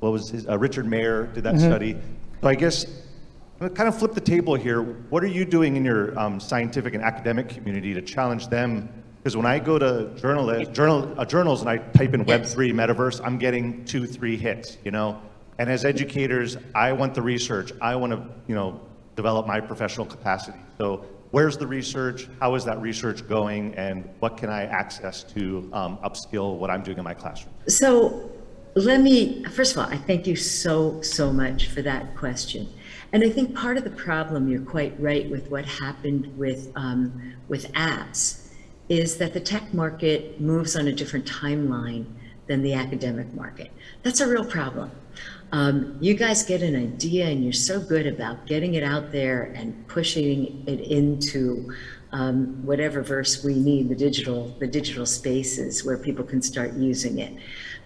[0.00, 1.96] what was his, uh, Richard Mayer did that study.
[2.42, 4.80] So I guess, I'm gonna kind of flip the table here.
[4.82, 8.88] What are you doing in your um, scientific and academic community to challenge them?
[9.22, 13.20] Because when I go to journal, journal, uh, journals and I type in Web3 metaverse,
[13.22, 15.20] I'm getting two, three hits, you know?
[15.58, 17.70] And as educators, I want the research.
[17.82, 18.80] I want to, you know,
[19.16, 20.58] develop my professional capacity.
[20.78, 22.28] So where's the research?
[22.40, 23.74] How is that research going?
[23.74, 27.54] And what can I access to um, upskill what I'm doing in my classroom?
[27.68, 28.30] So
[28.74, 32.68] let me, first of all, I thank you so, so much for that question.
[33.12, 37.34] And I think part of the problem, you're quite right with what happened with, um,
[37.48, 38.48] with apps,
[38.88, 42.04] is that the tech market moves on a different timeline
[42.46, 43.70] than the academic market.
[44.02, 44.90] That's a real problem.
[45.52, 49.52] Um, you guys get an idea and you're so good about getting it out there
[49.56, 51.72] and pushing it into
[52.12, 57.18] um, whatever verse we need, the digital, the digital spaces where people can start using
[57.18, 57.34] it.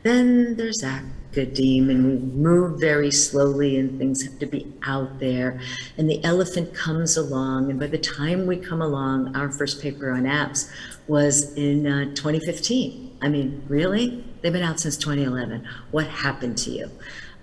[0.02, 5.60] Then there's academe and we move very slowly and things have to be out there.
[5.96, 10.10] And the elephant comes along and by the time we come along, our first paper
[10.10, 10.70] on apps
[11.06, 13.18] was in uh, 2015.
[13.22, 14.22] I mean, really?
[14.42, 15.66] They've been out since 2011.
[15.90, 16.90] What happened to you?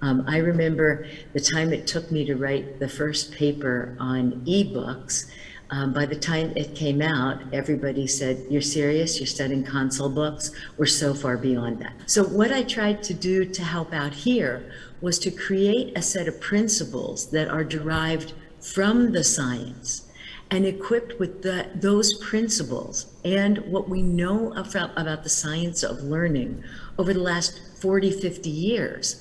[0.01, 5.29] Um, I remember the time it took me to write the first paper on ebooks.
[5.69, 9.19] Um, by the time it came out, everybody said, You're serious?
[9.19, 10.51] You're studying console books?
[10.77, 11.93] We're so far beyond that.
[12.07, 16.27] So, what I tried to do to help out here was to create a set
[16.27, 20.07] of principles that are derived from the science
[20.51, 26.03] and equipped with the, those principles and what we know about, about the science of
[26.03, 26.61] learning
[26.97, 29.20] over the last 40, 50 years,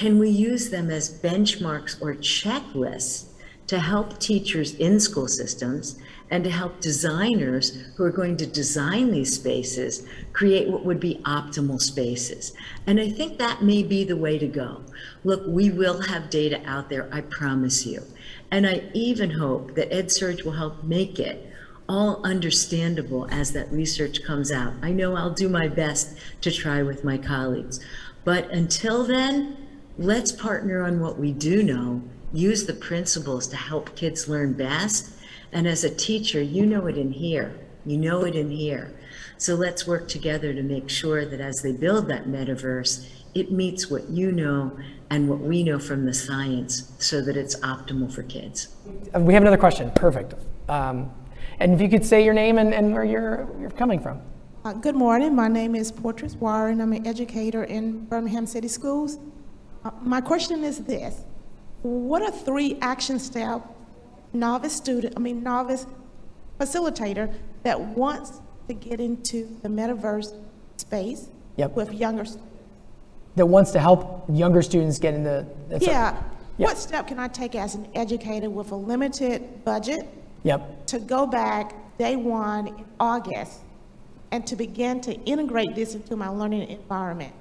[0.00, 3.26] can we use them as benchmarks or checklists
[3.66, 5.98] to help teachers in school systems
[6.30, 11.20] and to help designers who are going to design these spaces create what would be
[11.26, 12.54] optimal spaces.
[12.86, 14.80] And I think that may be the way to go.
[15.22, 18.02] Look, we will have data out there, I promise you.
[18.50, 21.52] And I even hope that EdSurge will help make it
[21.90, 24.72] all understandable as that research comes out.
[24.80, 27.80] I know I'll do my best to try with my colleagues.
[28.24, 29.66] But until then,
[30.00, 35.10] let's partner on what we do know, use the principles to help kids learn best.
[35.52, 37.54] And as a teacher, you know it in here.
[37.84, 38.94] You know it in here.
[39.36, 43.90] So let's work together to make sure that as they build that metaverse, it meets
[43.90, 44.76] what you know
[45.10, 48.68] and what we know from the science so that it's optimal for kids.
[49.14, 49.90] Uh, We have another question.
[49.90, 50.34] Perfect.
[50.68, 51.10] Um,
[51.58, 54.22] and if you could say your name and, and where you're, you're coming from.
[54.64, 55.34] Uh, Good morning.
[55.34, 56.80] My name is Portress Warren.
[56.80, 59.18] I'm an educator in Birmingham City Schools.
[59.84, 61.22] Uh, My question is this.
[61.82, 63.66] What are three action steps
[64.32, 65.86] novice student, I mean novice
[66.58, 67.32] facilitator
[67.64, 70.34] that wants to get into the metaverse
[70.76, 71.74] space Yep.
[71.74, 72.24] with younger
[73.36, 75.46] that wants to help younger students get into.
[75.80, 76.16] Yeah.
[76.58, 76.66] Yeah.
[76.66, 80.06] What step can I take as an educator with a limited budget
[80.44, 80.86] Yep.
[80.86, 83.60] to go back day one in August
[84.30, 87.32] and to begin to integrate this into my learning environment?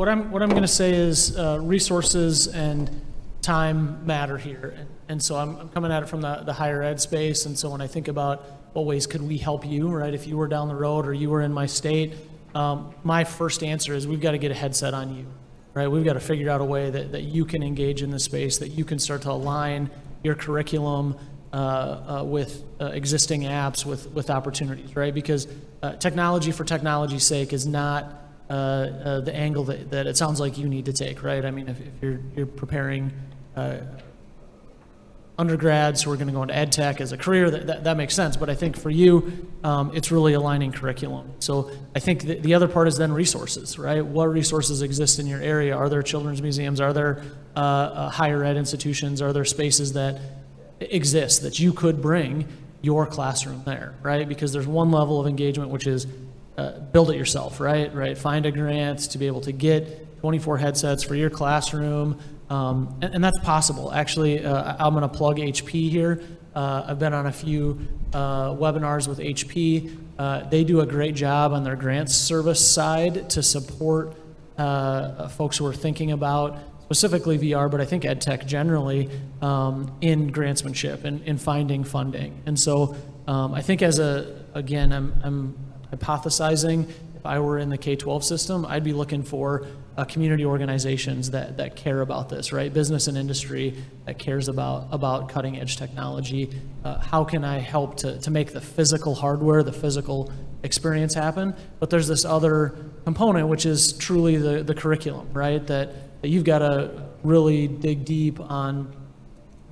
[0.00, 3.02] What I'm, what I'm going to say is uh, resources and
[3.42, 4.74] time matter here.
[4.78, 7.44] And, and so I'm, I'm coming at it from the, the higher ed space.
[7.44, 10.14] And so when I think about what ways could we help you, right?
[10.14, 12.14] If you were down the road or you were in my state,
[12.54, 15.26] um, my first answer is we've got to get a headset on you,
[15.74, 15.86] right?
[15.86, 18.56] We've got to figure out a way that, that you can engage in the space,
[18.56, 19.90] that you can start to align
[20.24, 21.18] your curriculum
[21.52, 25.12] uh, uh, with uh, existing apps, with, with opportunities, right?
[25.12, 25.46] Because
[25.82, 28.16] uh, technology for technology's sake is not
[28.50, 31.44] uh, uh, the angle that, that it sounds like you need to take, right?
[31.44, 33.12] I mean, if, if you're, you're preparing
[33.54, 33.76] uh,
[35.38, 37.96] undergrads who are going to go into ed tech as a career, that, that, that
[37.96, 38.36] makes sense.
[38.36, 41.30] But I think for you, um, it's really aligning curriculum.
[41.38, 44.04] So I think the, the other part is then resources, right?
[44.04, 45.76] What resources exist in your area?
[45.76, 46.80] Are there children's museums?
[46.80, 47.22] Are there
[47.54, 49.22] uh, uh, higher ed institutions?
[49.22, 50.20] Are there spaces that
[50.80, 52.48] exist that you could bring
[52.82, 54.28] your classroom there, right?
[54.28, 56.06] Because there's one level of engagement which is
[56.60, 57.94] uh, build it yourself, right?
[57.94, 58.16] Right.
[58.16, 62.18] Find a grant to be able to get 24 headsets for your classroom,
[62.50, 63.92] um, and, and that's possible.
[63.92, 66.22] Actually, uh, I'm going to plug HP here.
[66.54, 69.96] Uh, I've been on a few uh, webinars with HP.
[70.18, 74.16] Uh, they do a great job on their grants service side to support
[75.30, 79.08] folks who are thinking about specifically VR, but I think ed tech generally
[79.40, 82.42] um, in grantsmanship and in finding funding.
[82.46, 82.96] And so
[83.28, 88.24] um, I think as a, again, I'm, I'm hypothesizing if I were in the K-12
[88.24, 89.66] system, I'd be looking for
[89.98, 92.72] uh, community organizations that, that care about this, right?
[92.72, 93.76] Business and industry
[94.06, 96.48] that cares about, about cutting edge technology.
[96.82, 101.54] Uh, how can I help to, to make the physical hardware, the physical experience happen?
[101.78, 102.74] But there's this other
[103.04, 105.66] component, which is truly the, the curriculum, right?
[105.66, 108.96] That, that you've got to really dig deep on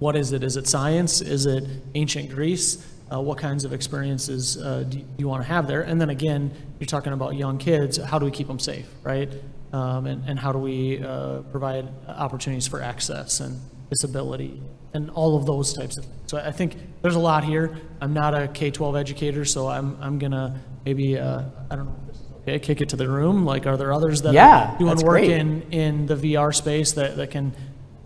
[0.00, 0.44] what is it?
[0.44, 1.22] Is it science?
[1.22, 2.86] Is it ancient Greece?
[3.10, 5.80] Uh, what kinds of experiences uh, do, you, want to have there?
[5.82, 7.96] And then again, you're talking about young kids.
[7.96, 9.32] How do we keep them safe, right?
[9.72, 13.58] Um, and, and how do we uh, provide opportunities for access and
[13.90, 16.16] disability and all of those types of things?
[16.26, 17.76] So I think there's a lot here.
[18.00, 21.96] I'm not a K-12 educator, so I'm, I'm gonna maybe uh, I don't know.
[22.02, 23.44] if this is Okay, kick it to the room.
[23.44, 25.30] Like, are there others that Yeah, are doing work great.
[25.30, 27.52] in in the VR space that, that can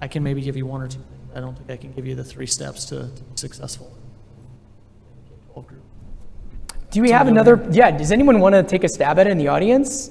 [0.01, 0.99] I can maybe give you one or two.
[1.35, 3.97] I don't think I can give you the three steps to, to be successful.
[6.93, 6.95] K-12 group.
[6.95, 7.69] Do we have another?
[7.71, 7.91] Yeah.
[7.91, 10.11] Does anyone want to take a stab at it in the audience?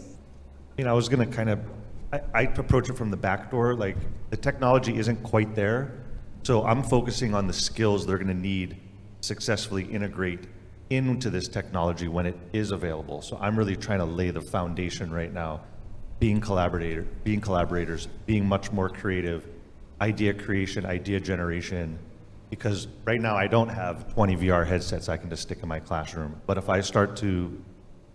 [0.78, 1.60] You know, I was gonna kind of,
[2.12, 3.98] I, I approach it from the back door, like,
[4.30, 5.92] the technology isn't quite there.
[6.44, 8.76] So I'm focusing on the skills they're gonna need to
[9.22, 10.48] successfully integrate
[10.90, 13.22] into this technology when it is available.
[13.22, 15.62] So I'm really trying to lay the foundation right now,
[16.20, 19.48] being collaborator, being collaborators, being much more creative,
[20.02, 21.98] idea creation, idea generation.
[22.52, 25.80] Because right now I don't have 20 VR headsets I can just stick in my
[25.80, 26.40] classroom.
[26.46, 27.60] But if I start to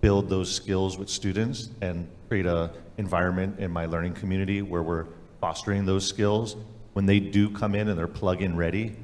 [0.01, 5.07] build those skills with students and create a environment in my learning community where we're
[5.41, 6.55] fostering those skills,
[6.93, 8.95] when they do come in and they're plug-in ready,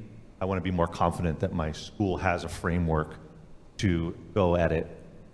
[0.40, 3.16] I want to be more confident that my school has a framework
[3.78, 4.86] to go at it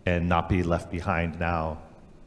[0.07, 1.79] and not be left behind now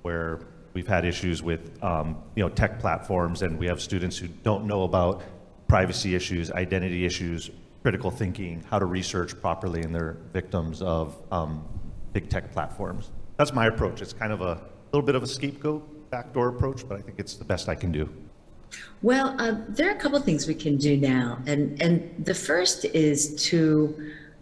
[0.01, 0.41] where
[0.73, 4.65] we've had issues with um, you know tech platforms and we have students who don't
[4.65, 5.23] know about
[5.67, 7.49] privacy issues identity issues
[7.81, 11.65] critical thinking how to research properly and they're victims of um,
[12.13, 14.61] big tech platforms that's my approach it's kind of a
[14.91, 17.91] little bit of a scapegoat backdoor approach but i think it's the best i can
[17.91, 18.09] do
[19.01, 22.85] Well, uh, there are a couple things we can do now, and and the first
[22.85, 23.59] is to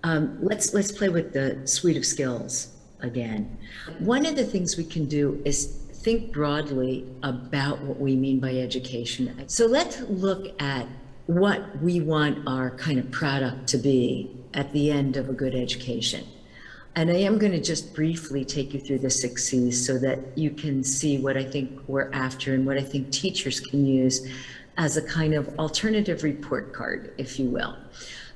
[0.03, 2.67] um, let's let's play with the suite of skills
[3.01, 3.57] again.
[3.99, 5.65] One of the things we can do is
[6.03, 9.43] think broadly about what we mean by education.
[9.47, 10.87] So let's look at
[11.29, 15.53] what we want our kind of product to be at the end of a good
[15.53, 16.25] education.
[16.95, 20.35] And I am going to just briefly take you through the six C's so that
[20.35, 24.27] you can see what I think we're after and what I think teachers can use
[24.79, 27.77] as a kind of alternative report card, if you will.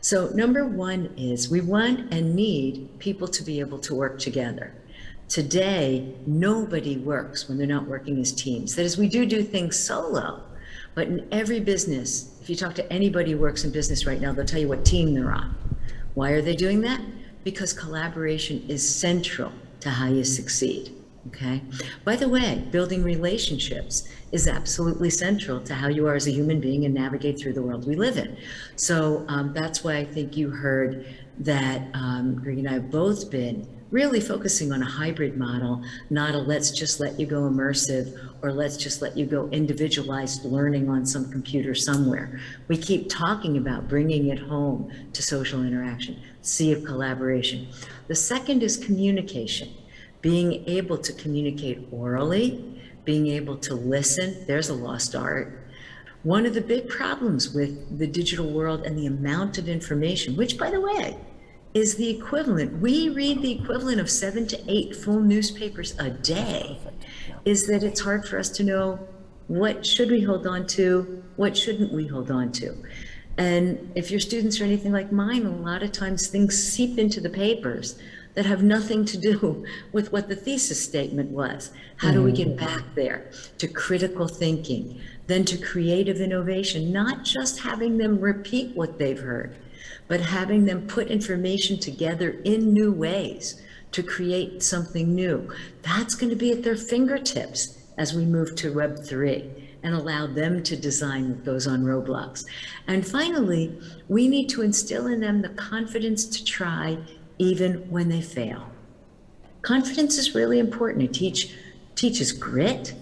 [0.02, 4.72] So, number one is we want and need people to be able to work together.
[5.30, 8.76] Today, nobody works when they're not working as teams.
[8.76, 10.44] That is, we do do things solo,
[10.94, 14.34] but in every business, if you talk to anybody who works in business right now,
[14.34, 15.56] they'll tell you what team they're on.
[16.14, 17.00] Why are they doing that?
[17.46, 20.94] Because collaboration is central to how you succeed.
[21.28, 21.62] Okay.
[22.04, 26.60] By the way, building relationships is absolutely central to how you are as a human
[26.60, 28.36] being and navigate through the world we live in.
[28.76, 31.06] So um, that's why I think you heard
[31.40, 36.34] that um, Greg and I have both been really focusing on a hybrid model, not
[36.34, 40.90] a let's just let you go immersive or let's just let you go individualized learning
[40.90, 42.40] on some computer somewhere.
[42.68, 47.68] We keep talking about bringing it home to social interaction, C of collaboration.
[48.08, 49.70] The second is communication
[50.22, 55.68] being able to communicate orally, being able to listen, there's a lost art.
[56.24, 60.58] One of the big problems with the digital world and the amount of information, which
[60.58, 61.16] by the way,
[61.74, 66.78] is the equivalent, we read the equivalent of seven to eight full newspapers a day,
[67.46, 69.00] is that it's hard for us to know
[69.48, 72.76] what should we hold on to, what shouldn't we hold on to.
[73.38, 77.20] And if your students are anything like mine, a lot of times things seep into
[77.20, 78.00] the papers
[78.36, 81.72] that have nothing to do with what the thesis statement was.
[81.98, 82.58] How do we get mm.
[82.58, 83.32] back there?
[83.60, 89.56] To critical thinking, then to creative innovation, not just having them repeat what they've heard,
[90.08, 95.50] but having them put information together in new ways to create something new.
[95.82, 99.50] That's going to be at their fingertips as we move to Web 3
[99.84, 102.46] and allow them to design what goes on Roblox.
[102.88, 103.78] And finally,
[104.08, 106.98] we need to instill in them the confidence to try
[107.38, 108.70] even when they fail.
[109.62, 111.04] Confidence is really important.
[111.04, 111.56] It teach,
[111.96, 112.94] teaches grit,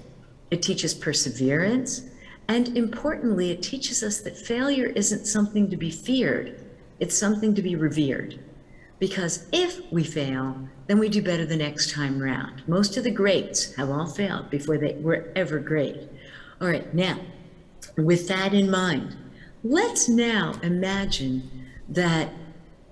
[0.49, 2.04] it teaches perseverance,
[2.47, 6.61] and importantly, it teaches us that failure isn't something to be feared,
[7.02, 8.39] it's something to be revered.
[8.99, 12.62] Because if we fail, then we do better the next time round.
[12.68, 15.97] Most of the greats have all failed before they were ever great.
[16.62, 17.20] All right, now,
[17.97, 19.18] with that in mind,
[19.64, 22.30] let's now imagine that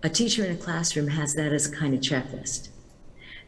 [0.01, 2.69] a teacher in a classroom has that as a kind of checklist.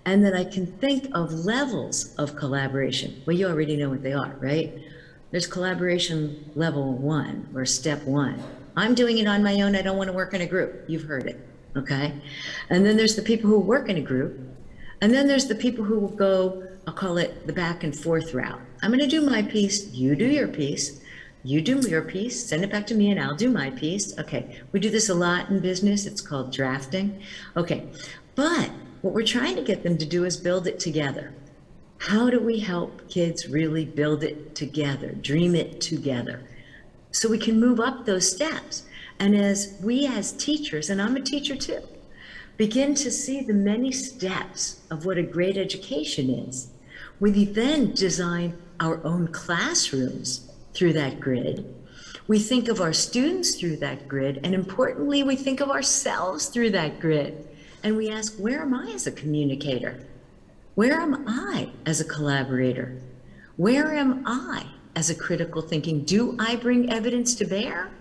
[0.05, 3.24] And then I can think of levels of collaboration.
[3.26, 4.78] Well, you already know what they are, right?
[5.32, 8.43] There's collaboration level one or step one.
[8.76, 9.76] I'm doing it on my own.
[9.76, 10.86] I don't want to work in a group.
[10.88, 11.39] You've heard it.
[11.76, 12.13] Okay.
[12.69, 14.39] And then there's the people who work in a group.
[15.01, 18.34] And then there's the people who will go, I'll call it the back and forth
[18.34, 18.61] route.
[18.82, 19.91] I'm going to do my piece.
[19.91, 21.01] You do your piece.
[21.43, 24.17] You do your piece, send it back to me, and I'll do my piece.
[24.19, 26.05] Okay, we do this a lot in business.
[26.05, 27.19] It's called drafting.
[27.57, 27.88] Okay,
[28.36, 28.69] but
[29.01, 31.34] what we're trying to get them to do is build it together.
[31.97, 36.43] How do we help kids really build it together, dream it together?
[37.12, 38.84] So we can move up those steps.
[39.20, 41.82] And as we, as teachers, and I'm a teacher too,
[42.57, 46.70] begin to see the many steps of what a great education is,
[47.20, 51.76] we then design our own classrooms through that grid.
[52.28, 56.72] We think of our students through that grid, and importantly, we think of ourselves through
[56.72, 57.47] that grid.
[57.84, 60.05] And we ask, where am I as a communicator?
[60.76, 63.01] Where am I as a collaborator?
[63.57, 66.03] Where am I as a critical thinking?
[66.03, 67.91] Do I bring evidence to bear?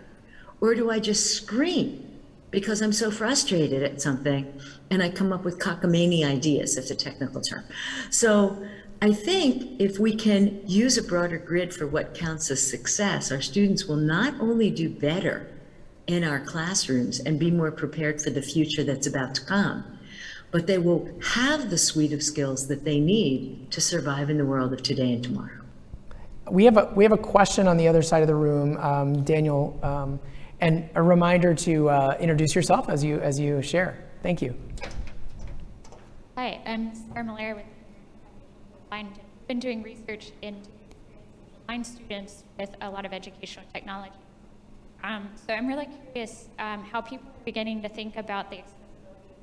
[0.61, 2.07] Or do I just scream
[2.51, 4.53] because I'm so frustrated at something
[4.91, 7.64] and I come up with cockamamie ideas, if a technical term.
[8.11, 8.62] So
[9.03, 13.41] I think if we can use a broader grid for what counts as success, our
[13.41, 15.47] students will not only do better
[16.07, 19.84] in our classrooms and be more prepared for the future that's about to come,
[20.51, 24.45] but they will have the suite of skills that they need to survive in the
[24.45, 25.60] world of today and tomorrow.
[26.49, 29.22] We have a, we have a question on the other side of the room, um,
[29.24, 30.20] Daniel, um,
[30.61, 34.05] and a reminder to uh, introduce yourself as you, as you share.
[34.22, 34.55] Thank you.
[36.36, 37.64] Hi, I'm Sarah Malaire with
[38.93, 39.07] I've
[39.47, 40.61] been doing research in
[41.66, 44.16] blind students with a lot of educational technology.
[45.05, 48.62] Um, so I'm really curious um, how people are beginning to think about the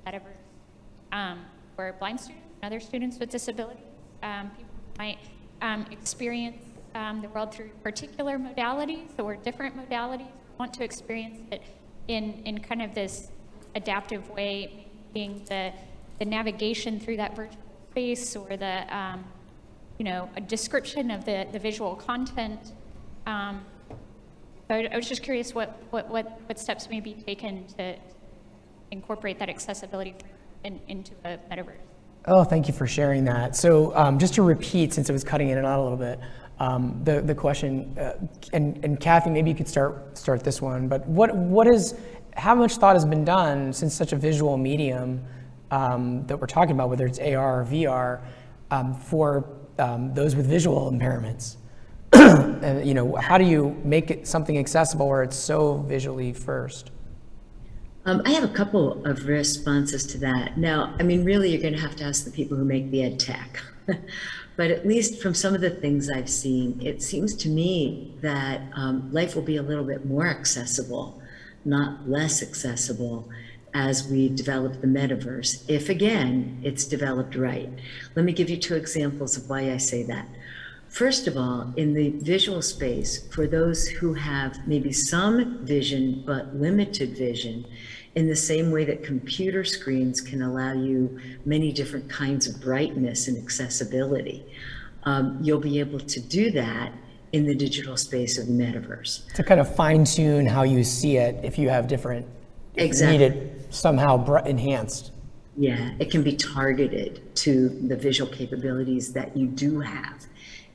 [0.05, 0.21] metaverse
[1.13, 1.45] um,
[1.75, 3.83] for blind students and other students with disabilities.
[4.21, 5.17] Um, people might
[5.61, 6.61] um, experience
[6.97, 11.61] um, the world through particular modalities or different modalities, want to experience it
[12.07, 13.29] in, in kind of this
[13.75, 15.71] adaptive way, being the,
[16.19, 19.23] the navigation through that virtual space or the um,
[19.99, 22.73] you know, a description of the, the visual content.
[23.25, 23.65] Um,
[24.69, 27.95] So I I was just curious what, what, what, what steps may be taken to
[28.91, 30.13] incorporate that accessibility
[30.63, 31.85] in, into the metaverse.
[32.25, 33.55] Oh, thank you for sharing that.
[33.55, 36.19] So um, just to repeat, since it was cutting in and out a little bit,
[36.59, 38.13] um, the, the question, uh,
[38.53, 41.95] and, and Kathy, maybe you could start, start this one, but what, what is,
[42.35, 45.23] how much thought has been done since such a visual medium
[45.69, 48.21] um, that we're talking about, whether it's AR or VR,
[48.71, 49.47] um, for
[49.77, 51.57] um, those with visual impairments?
[52.13, 56.91] and, you know, how do you make it something accessible where it's so visually first?
[58.05, 60.57] Um, I have a couple of responses to that.
[60.57, 63.03] Now, I mean, really, you're going to have to ask the people who make the
[63.03, 63.61] ed tech.
[64.57, 68.61] but at least from some of the things I've seen, it seems to me that
[68.73, 71.21] um, life will be a little bit more accessible,
[71.63, 73.29] not less accessible,
[73.73, 77.69] as we develop the metaverse, if again, it's developed right.
[78.15, 80.27] Let me give you two examples of why I say that.
[80.89, 86.55] First of all, in the visual space, for those who have maybe some vision but
[86.55, 87.65] limited vision,
[88.17, 93.27] in the same way that computer screens can allow you many different kinds of brightness
[93.27, 94.43] and accessibility,
[95.03, 96.91] um, you'll be able to do that
[97.31, 99.31] in the digital space of the metaverse.
[99.35, 102.25] To kind of fine tune how you see it if you have different,
[102.73, 103.17] if Exactly.
[103.19, 105.11] need it somehow br- enhanced.
[105.55, 110.25] Yeah, it can be targeted to the visual capabilities that you do have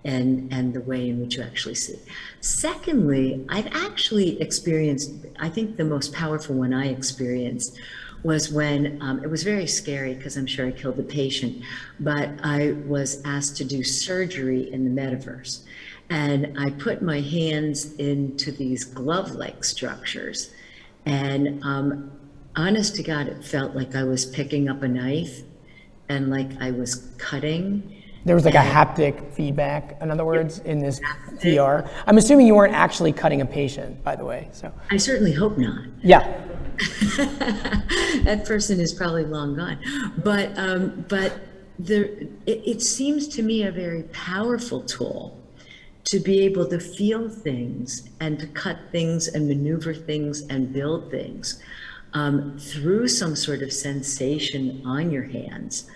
[0.05, 1.98] and, and the way in which you actually see.
[2.40, 7.78] Secondly, I've actually experienced, I think the most powerful one I experienced
[8.22, 11.62] was when um, it was very scary because I'm sure I killed the patient,
[12.00, 15.64] but I was asked to do surgery in the metaverse.
[16.11, 20.53] And I put my hands into these glove like structures.
[21.07, 22.12] And um,
[22.55, 25.40] honest to God, it felt like I was picking up a knife
[26.09, 28.01] and like I was cutting.
[28.24, 31.00] There was like a haptic feedback, in other words, in this
[31.38, 31.88] VR.
[32.06, 34.48] I'm assuming you weren't actually cutting a patient, by the way.
[34.52, 35.86] So, I certainly hope not.
[36.02, 36.40] yeah.
[38.24, 39.78] that person is probably long gone.
[40.24, 41.40] But um, but
[41.78, 45.38] the it, it seems to me a very powerful tool
[46.04, 51.10] to be able to feel things and to cut things and maneuver things and build
[51.10, 51.62] things
[52.14, 55.88] um, through some sort of sensation on your hands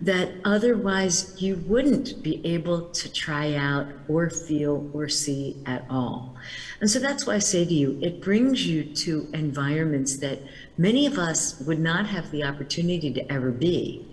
[0.00, 6.36] that otherwise you wouldn't be able to try out or feel or see at all.
[6.80, 10.40] And so that's why I say to you, it brings you to environments that
[10.76, 14.06] many of us would not have the opportunity to ever be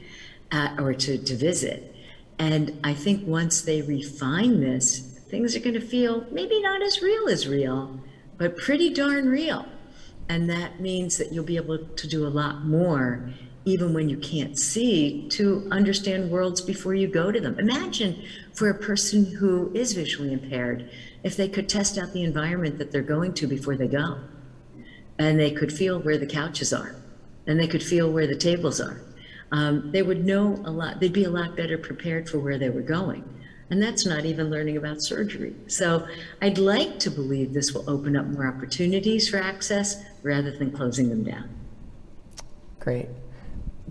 [0.80, 1.94] or to, to visit.
[2.40, 7.02] And I think once they refine this, things are going to feel maybe not as
[7.02, 8.00] real as real,
[8.38, 9.66] but pretty darn real.
[10.30, 13.30] And that means that you'll be able to do a lot more
[13.66, 17.58] even when you can't see, to understand worlds before you go to them.
[17.60, 20.90] Imagine for a person who is visually impaired,
[21.24, 24.20] if they could test out the environment that they're going to before they go.
[25.18, 26.96] And they could feel where the couches are,
[27.48, 29.02] and they could feel where the tables are.
[29.52, 32.70] Um, they would know a lot, they'd be a lot better prepared for where they
[32.70, 33.24] were going.
[33.70, 35.56] And that's not even learning about surgery.
[35.68, 36.08] So
[36.42, 41.10] I'd like to believe this will open up more opportunities for access rather than closing
[41.10, 41.50] them down.
[42.80, 43.08] Great.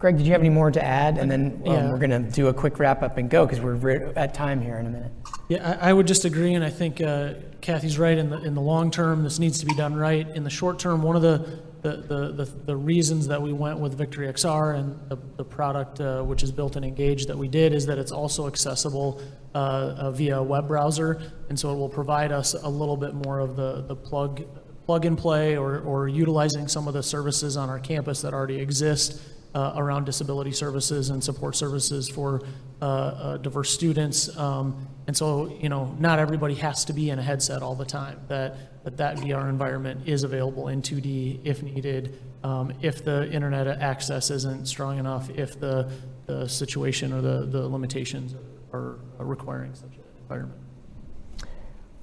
[0.03, 1.16] Greg, did you have any more to add?
[1.16, 1.88] And then um, Yeah.
[1.88, 4.76] we're going to do a quick wrap up and go because we're at time here
[4.78, 5.12] in a minute.
[5.48, 8.18] Yeah, I, I would just agree, and I think uh, Kathy's right.
[8.18, 10.26] In the in the long term, this needs to be done right.
[10.34, 13.78] In the short term, one of the the, the, the, the reasons that we went
[13.78, 17.48] with Victory XR and the, the product uh, which is built and engaged that we
[17.48, 19.20] did is that it's also accessible
[19.55, 23.14] uh, uh, via a web browser, and so it will provide us a little bit
[23.14, 24.42] more of the the plug
[24.84, 28.59] plug and play or, or utilizing some of the services on our campus that already
[28.59, 29.20] exist
[29.55, 32.42] uh, around disability services and support services for
[32.80, 34.34] uh, uh, diverse students.
[34.36, 37.84] Um, and so, you know, not everybody has to be in a headset all the
[37.84, 38.20] time.
[38.28, 43.66] That that, that VR environment is available in 2D if needed, um, if the internet
[43.68, 45.90] access isn't strong enough, if the,
[46.26, 48.34] the situation or the, the limitations
[48.72, 50.61] are, are requiring such an environment.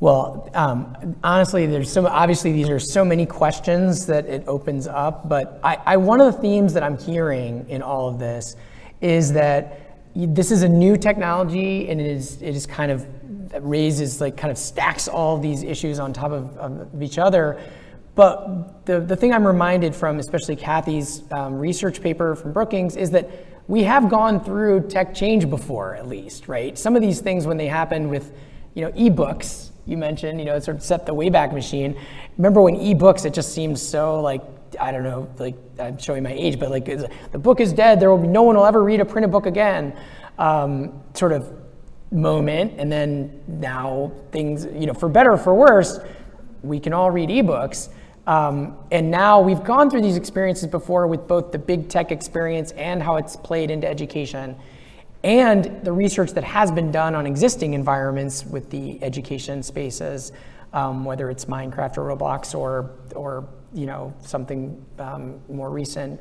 [0.02, 5.28] Well, um, honestly, there's so obviously these are so many questions that it opens up.
[5.28, 8.56] But I, I, one of the themes that I'm hearing in all of this
[9.02, 13.06] is that this is a new technology, and it is it is kind of
[13.62, 17.60] raises like kind of stacks all these issues on top of, of each other.
[18.16, 23.12] But the the thing I'm reminded from, especially Kathy's um, research paper from Brookings, is
[23.12, 23.30] that
[23.68, 26.78] we have gone through tech change before, at least, right?
[26.78, 28.32] Some of these things when they happened with
[28.74, 31.98] you know, ebooks, you mentioned, you know, it sort of set the Wayback Machine.
[32.38, 34.42] Remember when ebooks, it just seemed so like,
[34.80, 38.00] I don't know, like I'm showing my age, but like the book is dead.
[38.00, 39.98] There will be, no one will ever read a printed book again.
[40.38, 41.52] Um, sort of
[42.12, 42.74] moment.
[42.78, 46.00] And then now things, you know, for better or for worse,
[46.64, 47.90] we can all read ebooks.
[48.28, 52.72] Um, and now we've gone through these experiences before with both the big tech experience
[52.74, 54.56] and how it's played into education,
[55.24, 60.32] and the research that has been done on existing environments with the education spaces,
[60.72, 66.20] um, whether it's Minecraft or Roblox or, or you know, something um, more recent.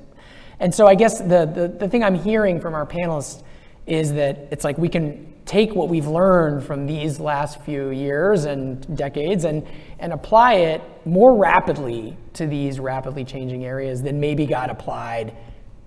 [0.60, 3.42] And so I guess the, the, the thing I'm hearing from our panelists
[3.86, 8.44] is that it's like we can take what we've learned from these last few years
[8.44, 9.66] and decades and,
[9.98, 15.34] and apply it more rapidly to these rapidly changing areas than maybe got applied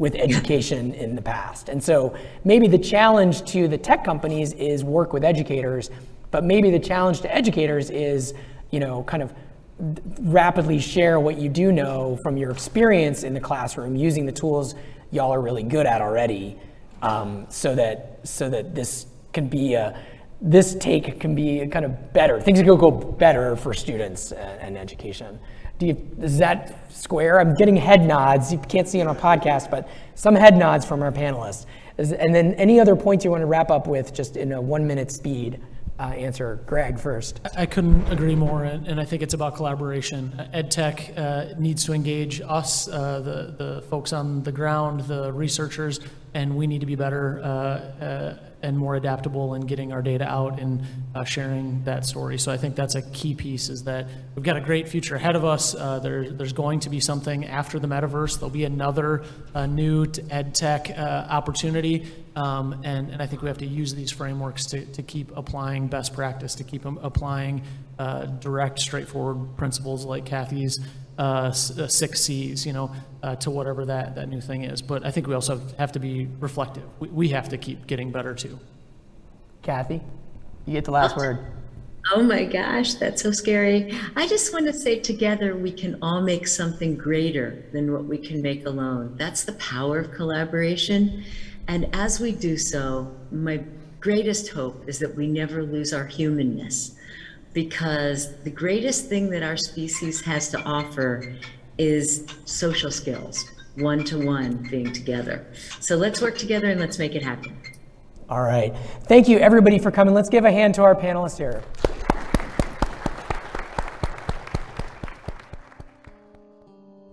[0.01, 1.69] with education in the past.
[1.69, 5.91] And so maybe the challenge to the tech companies is work with educators,
[6.31, 8.33] but maybe the challenge to educators is,
[8.71, 9.31] you know, kind of
[10.21, 14.73] rapidly share what you do know from your experience in the classroom using the tools
[15.11, 16.57] y'all are really good at already
[17.03, 19.95] um, so that so that this can be a
[20.41, 22.41] this take can be kind of better.
[22.41, 25.39] Things can go better for students and, education.
[25.81, 27.39] You, is that square?
[27.39, 28.51] I'm getting head nods.
[28.51, 31.65] You can't see on a podcast, but some head nods from our panelists.
[31.97, 34.61] Is, and then any other points you want to wrap up with, just in a
[34.61, 35.59] one minute speed
[35.99, 36.59] uh, answer.
[36.65, 37.39] Greg first.
[37.55, 40.33] I couldn't agree more, and, and I think it's about collaboration.
[40.53, 45.99] EdTech uh, needs to engage us, uh, the, the folks on the ground, the researchers,
[46.33, 47.45] and we need to be better uh,
[48.03, 50.81] uh, and more adaptable in getting our data out and
[51.15, 52.37] uh, sharing that story.
[52.37, 55.35] So I think that's a key piece is that we've got a great future ahead
[55.35, 55.75] of us.
[55.75, 58.35] Uh, there, there's going to be something after the metaverse.
[58.35, 62.07] There'll be another uh, new ed tech uh, opportunity.
[62.35, 65.87] Um, and, and I think we have to use these frameworks to, to keep applying
[65.87, 67.63] best practice, to keep applying
[68.39, 70.79] direct, straightforward principles like Kathy's
[71.21, 71.51] uh, uh,
[71.87, 72.91] six C's, you know,
[73.21, 74.81] uh, to whatever that, that new thing is.
[74.81, 76.83] But I think we also have to be reflective.
[76.99, 78.59] We, we have to keep getting better too.
[79.61, 80.01] Kathy,
[80.65, 81.37] you get the last word.
[82.11, 83.95] Oh my gosh, that's so scary.
[84.15, 88.17] I just want to say together we can all make something greater than what we
[88.17, 89.13] can make alone.
[89.17, 91.23] That's the power of collaboration.
[91.67, 93.63] And as we do so, my
[93.99, 96.95] greatest hope is that we never lose our humanness
[97.53, 101.35] because the greatest thing that our species has to offer
[101.77, 105.45] is social skills, one to one being together.
[105.79, 107.57] So let's work together and let's make it happen.
[108.29, 108.73] All right.
[109.03, 110.13] Thank you, everybody, for coming.
[110.13, 111.61] Let's give a hand to our panelists here.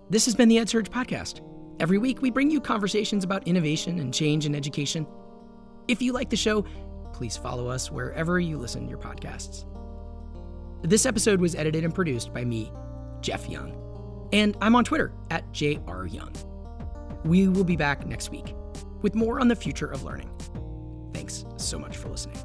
[0.09, 1.41] This has been the EdSurge Podcast.
[1.79, 5.05] Every week, we bring you conversations about innovation and change in education.
[5.87, 6.65] If you like the show,
[7.13, 9.65] please follow us wherever you listen to your podcasts.
[10.81, 12.71] This episode was edited and produced by me,
[13.21, 13.75] Jeff Young.
[14.31, 16.45] And I'm on Twitter at JRYoung.
[17.25, 18.55] We will be back next week
[19.01, 20.29] with more on the future of learning.
[21.13, 22.37] Thanks so much for listening.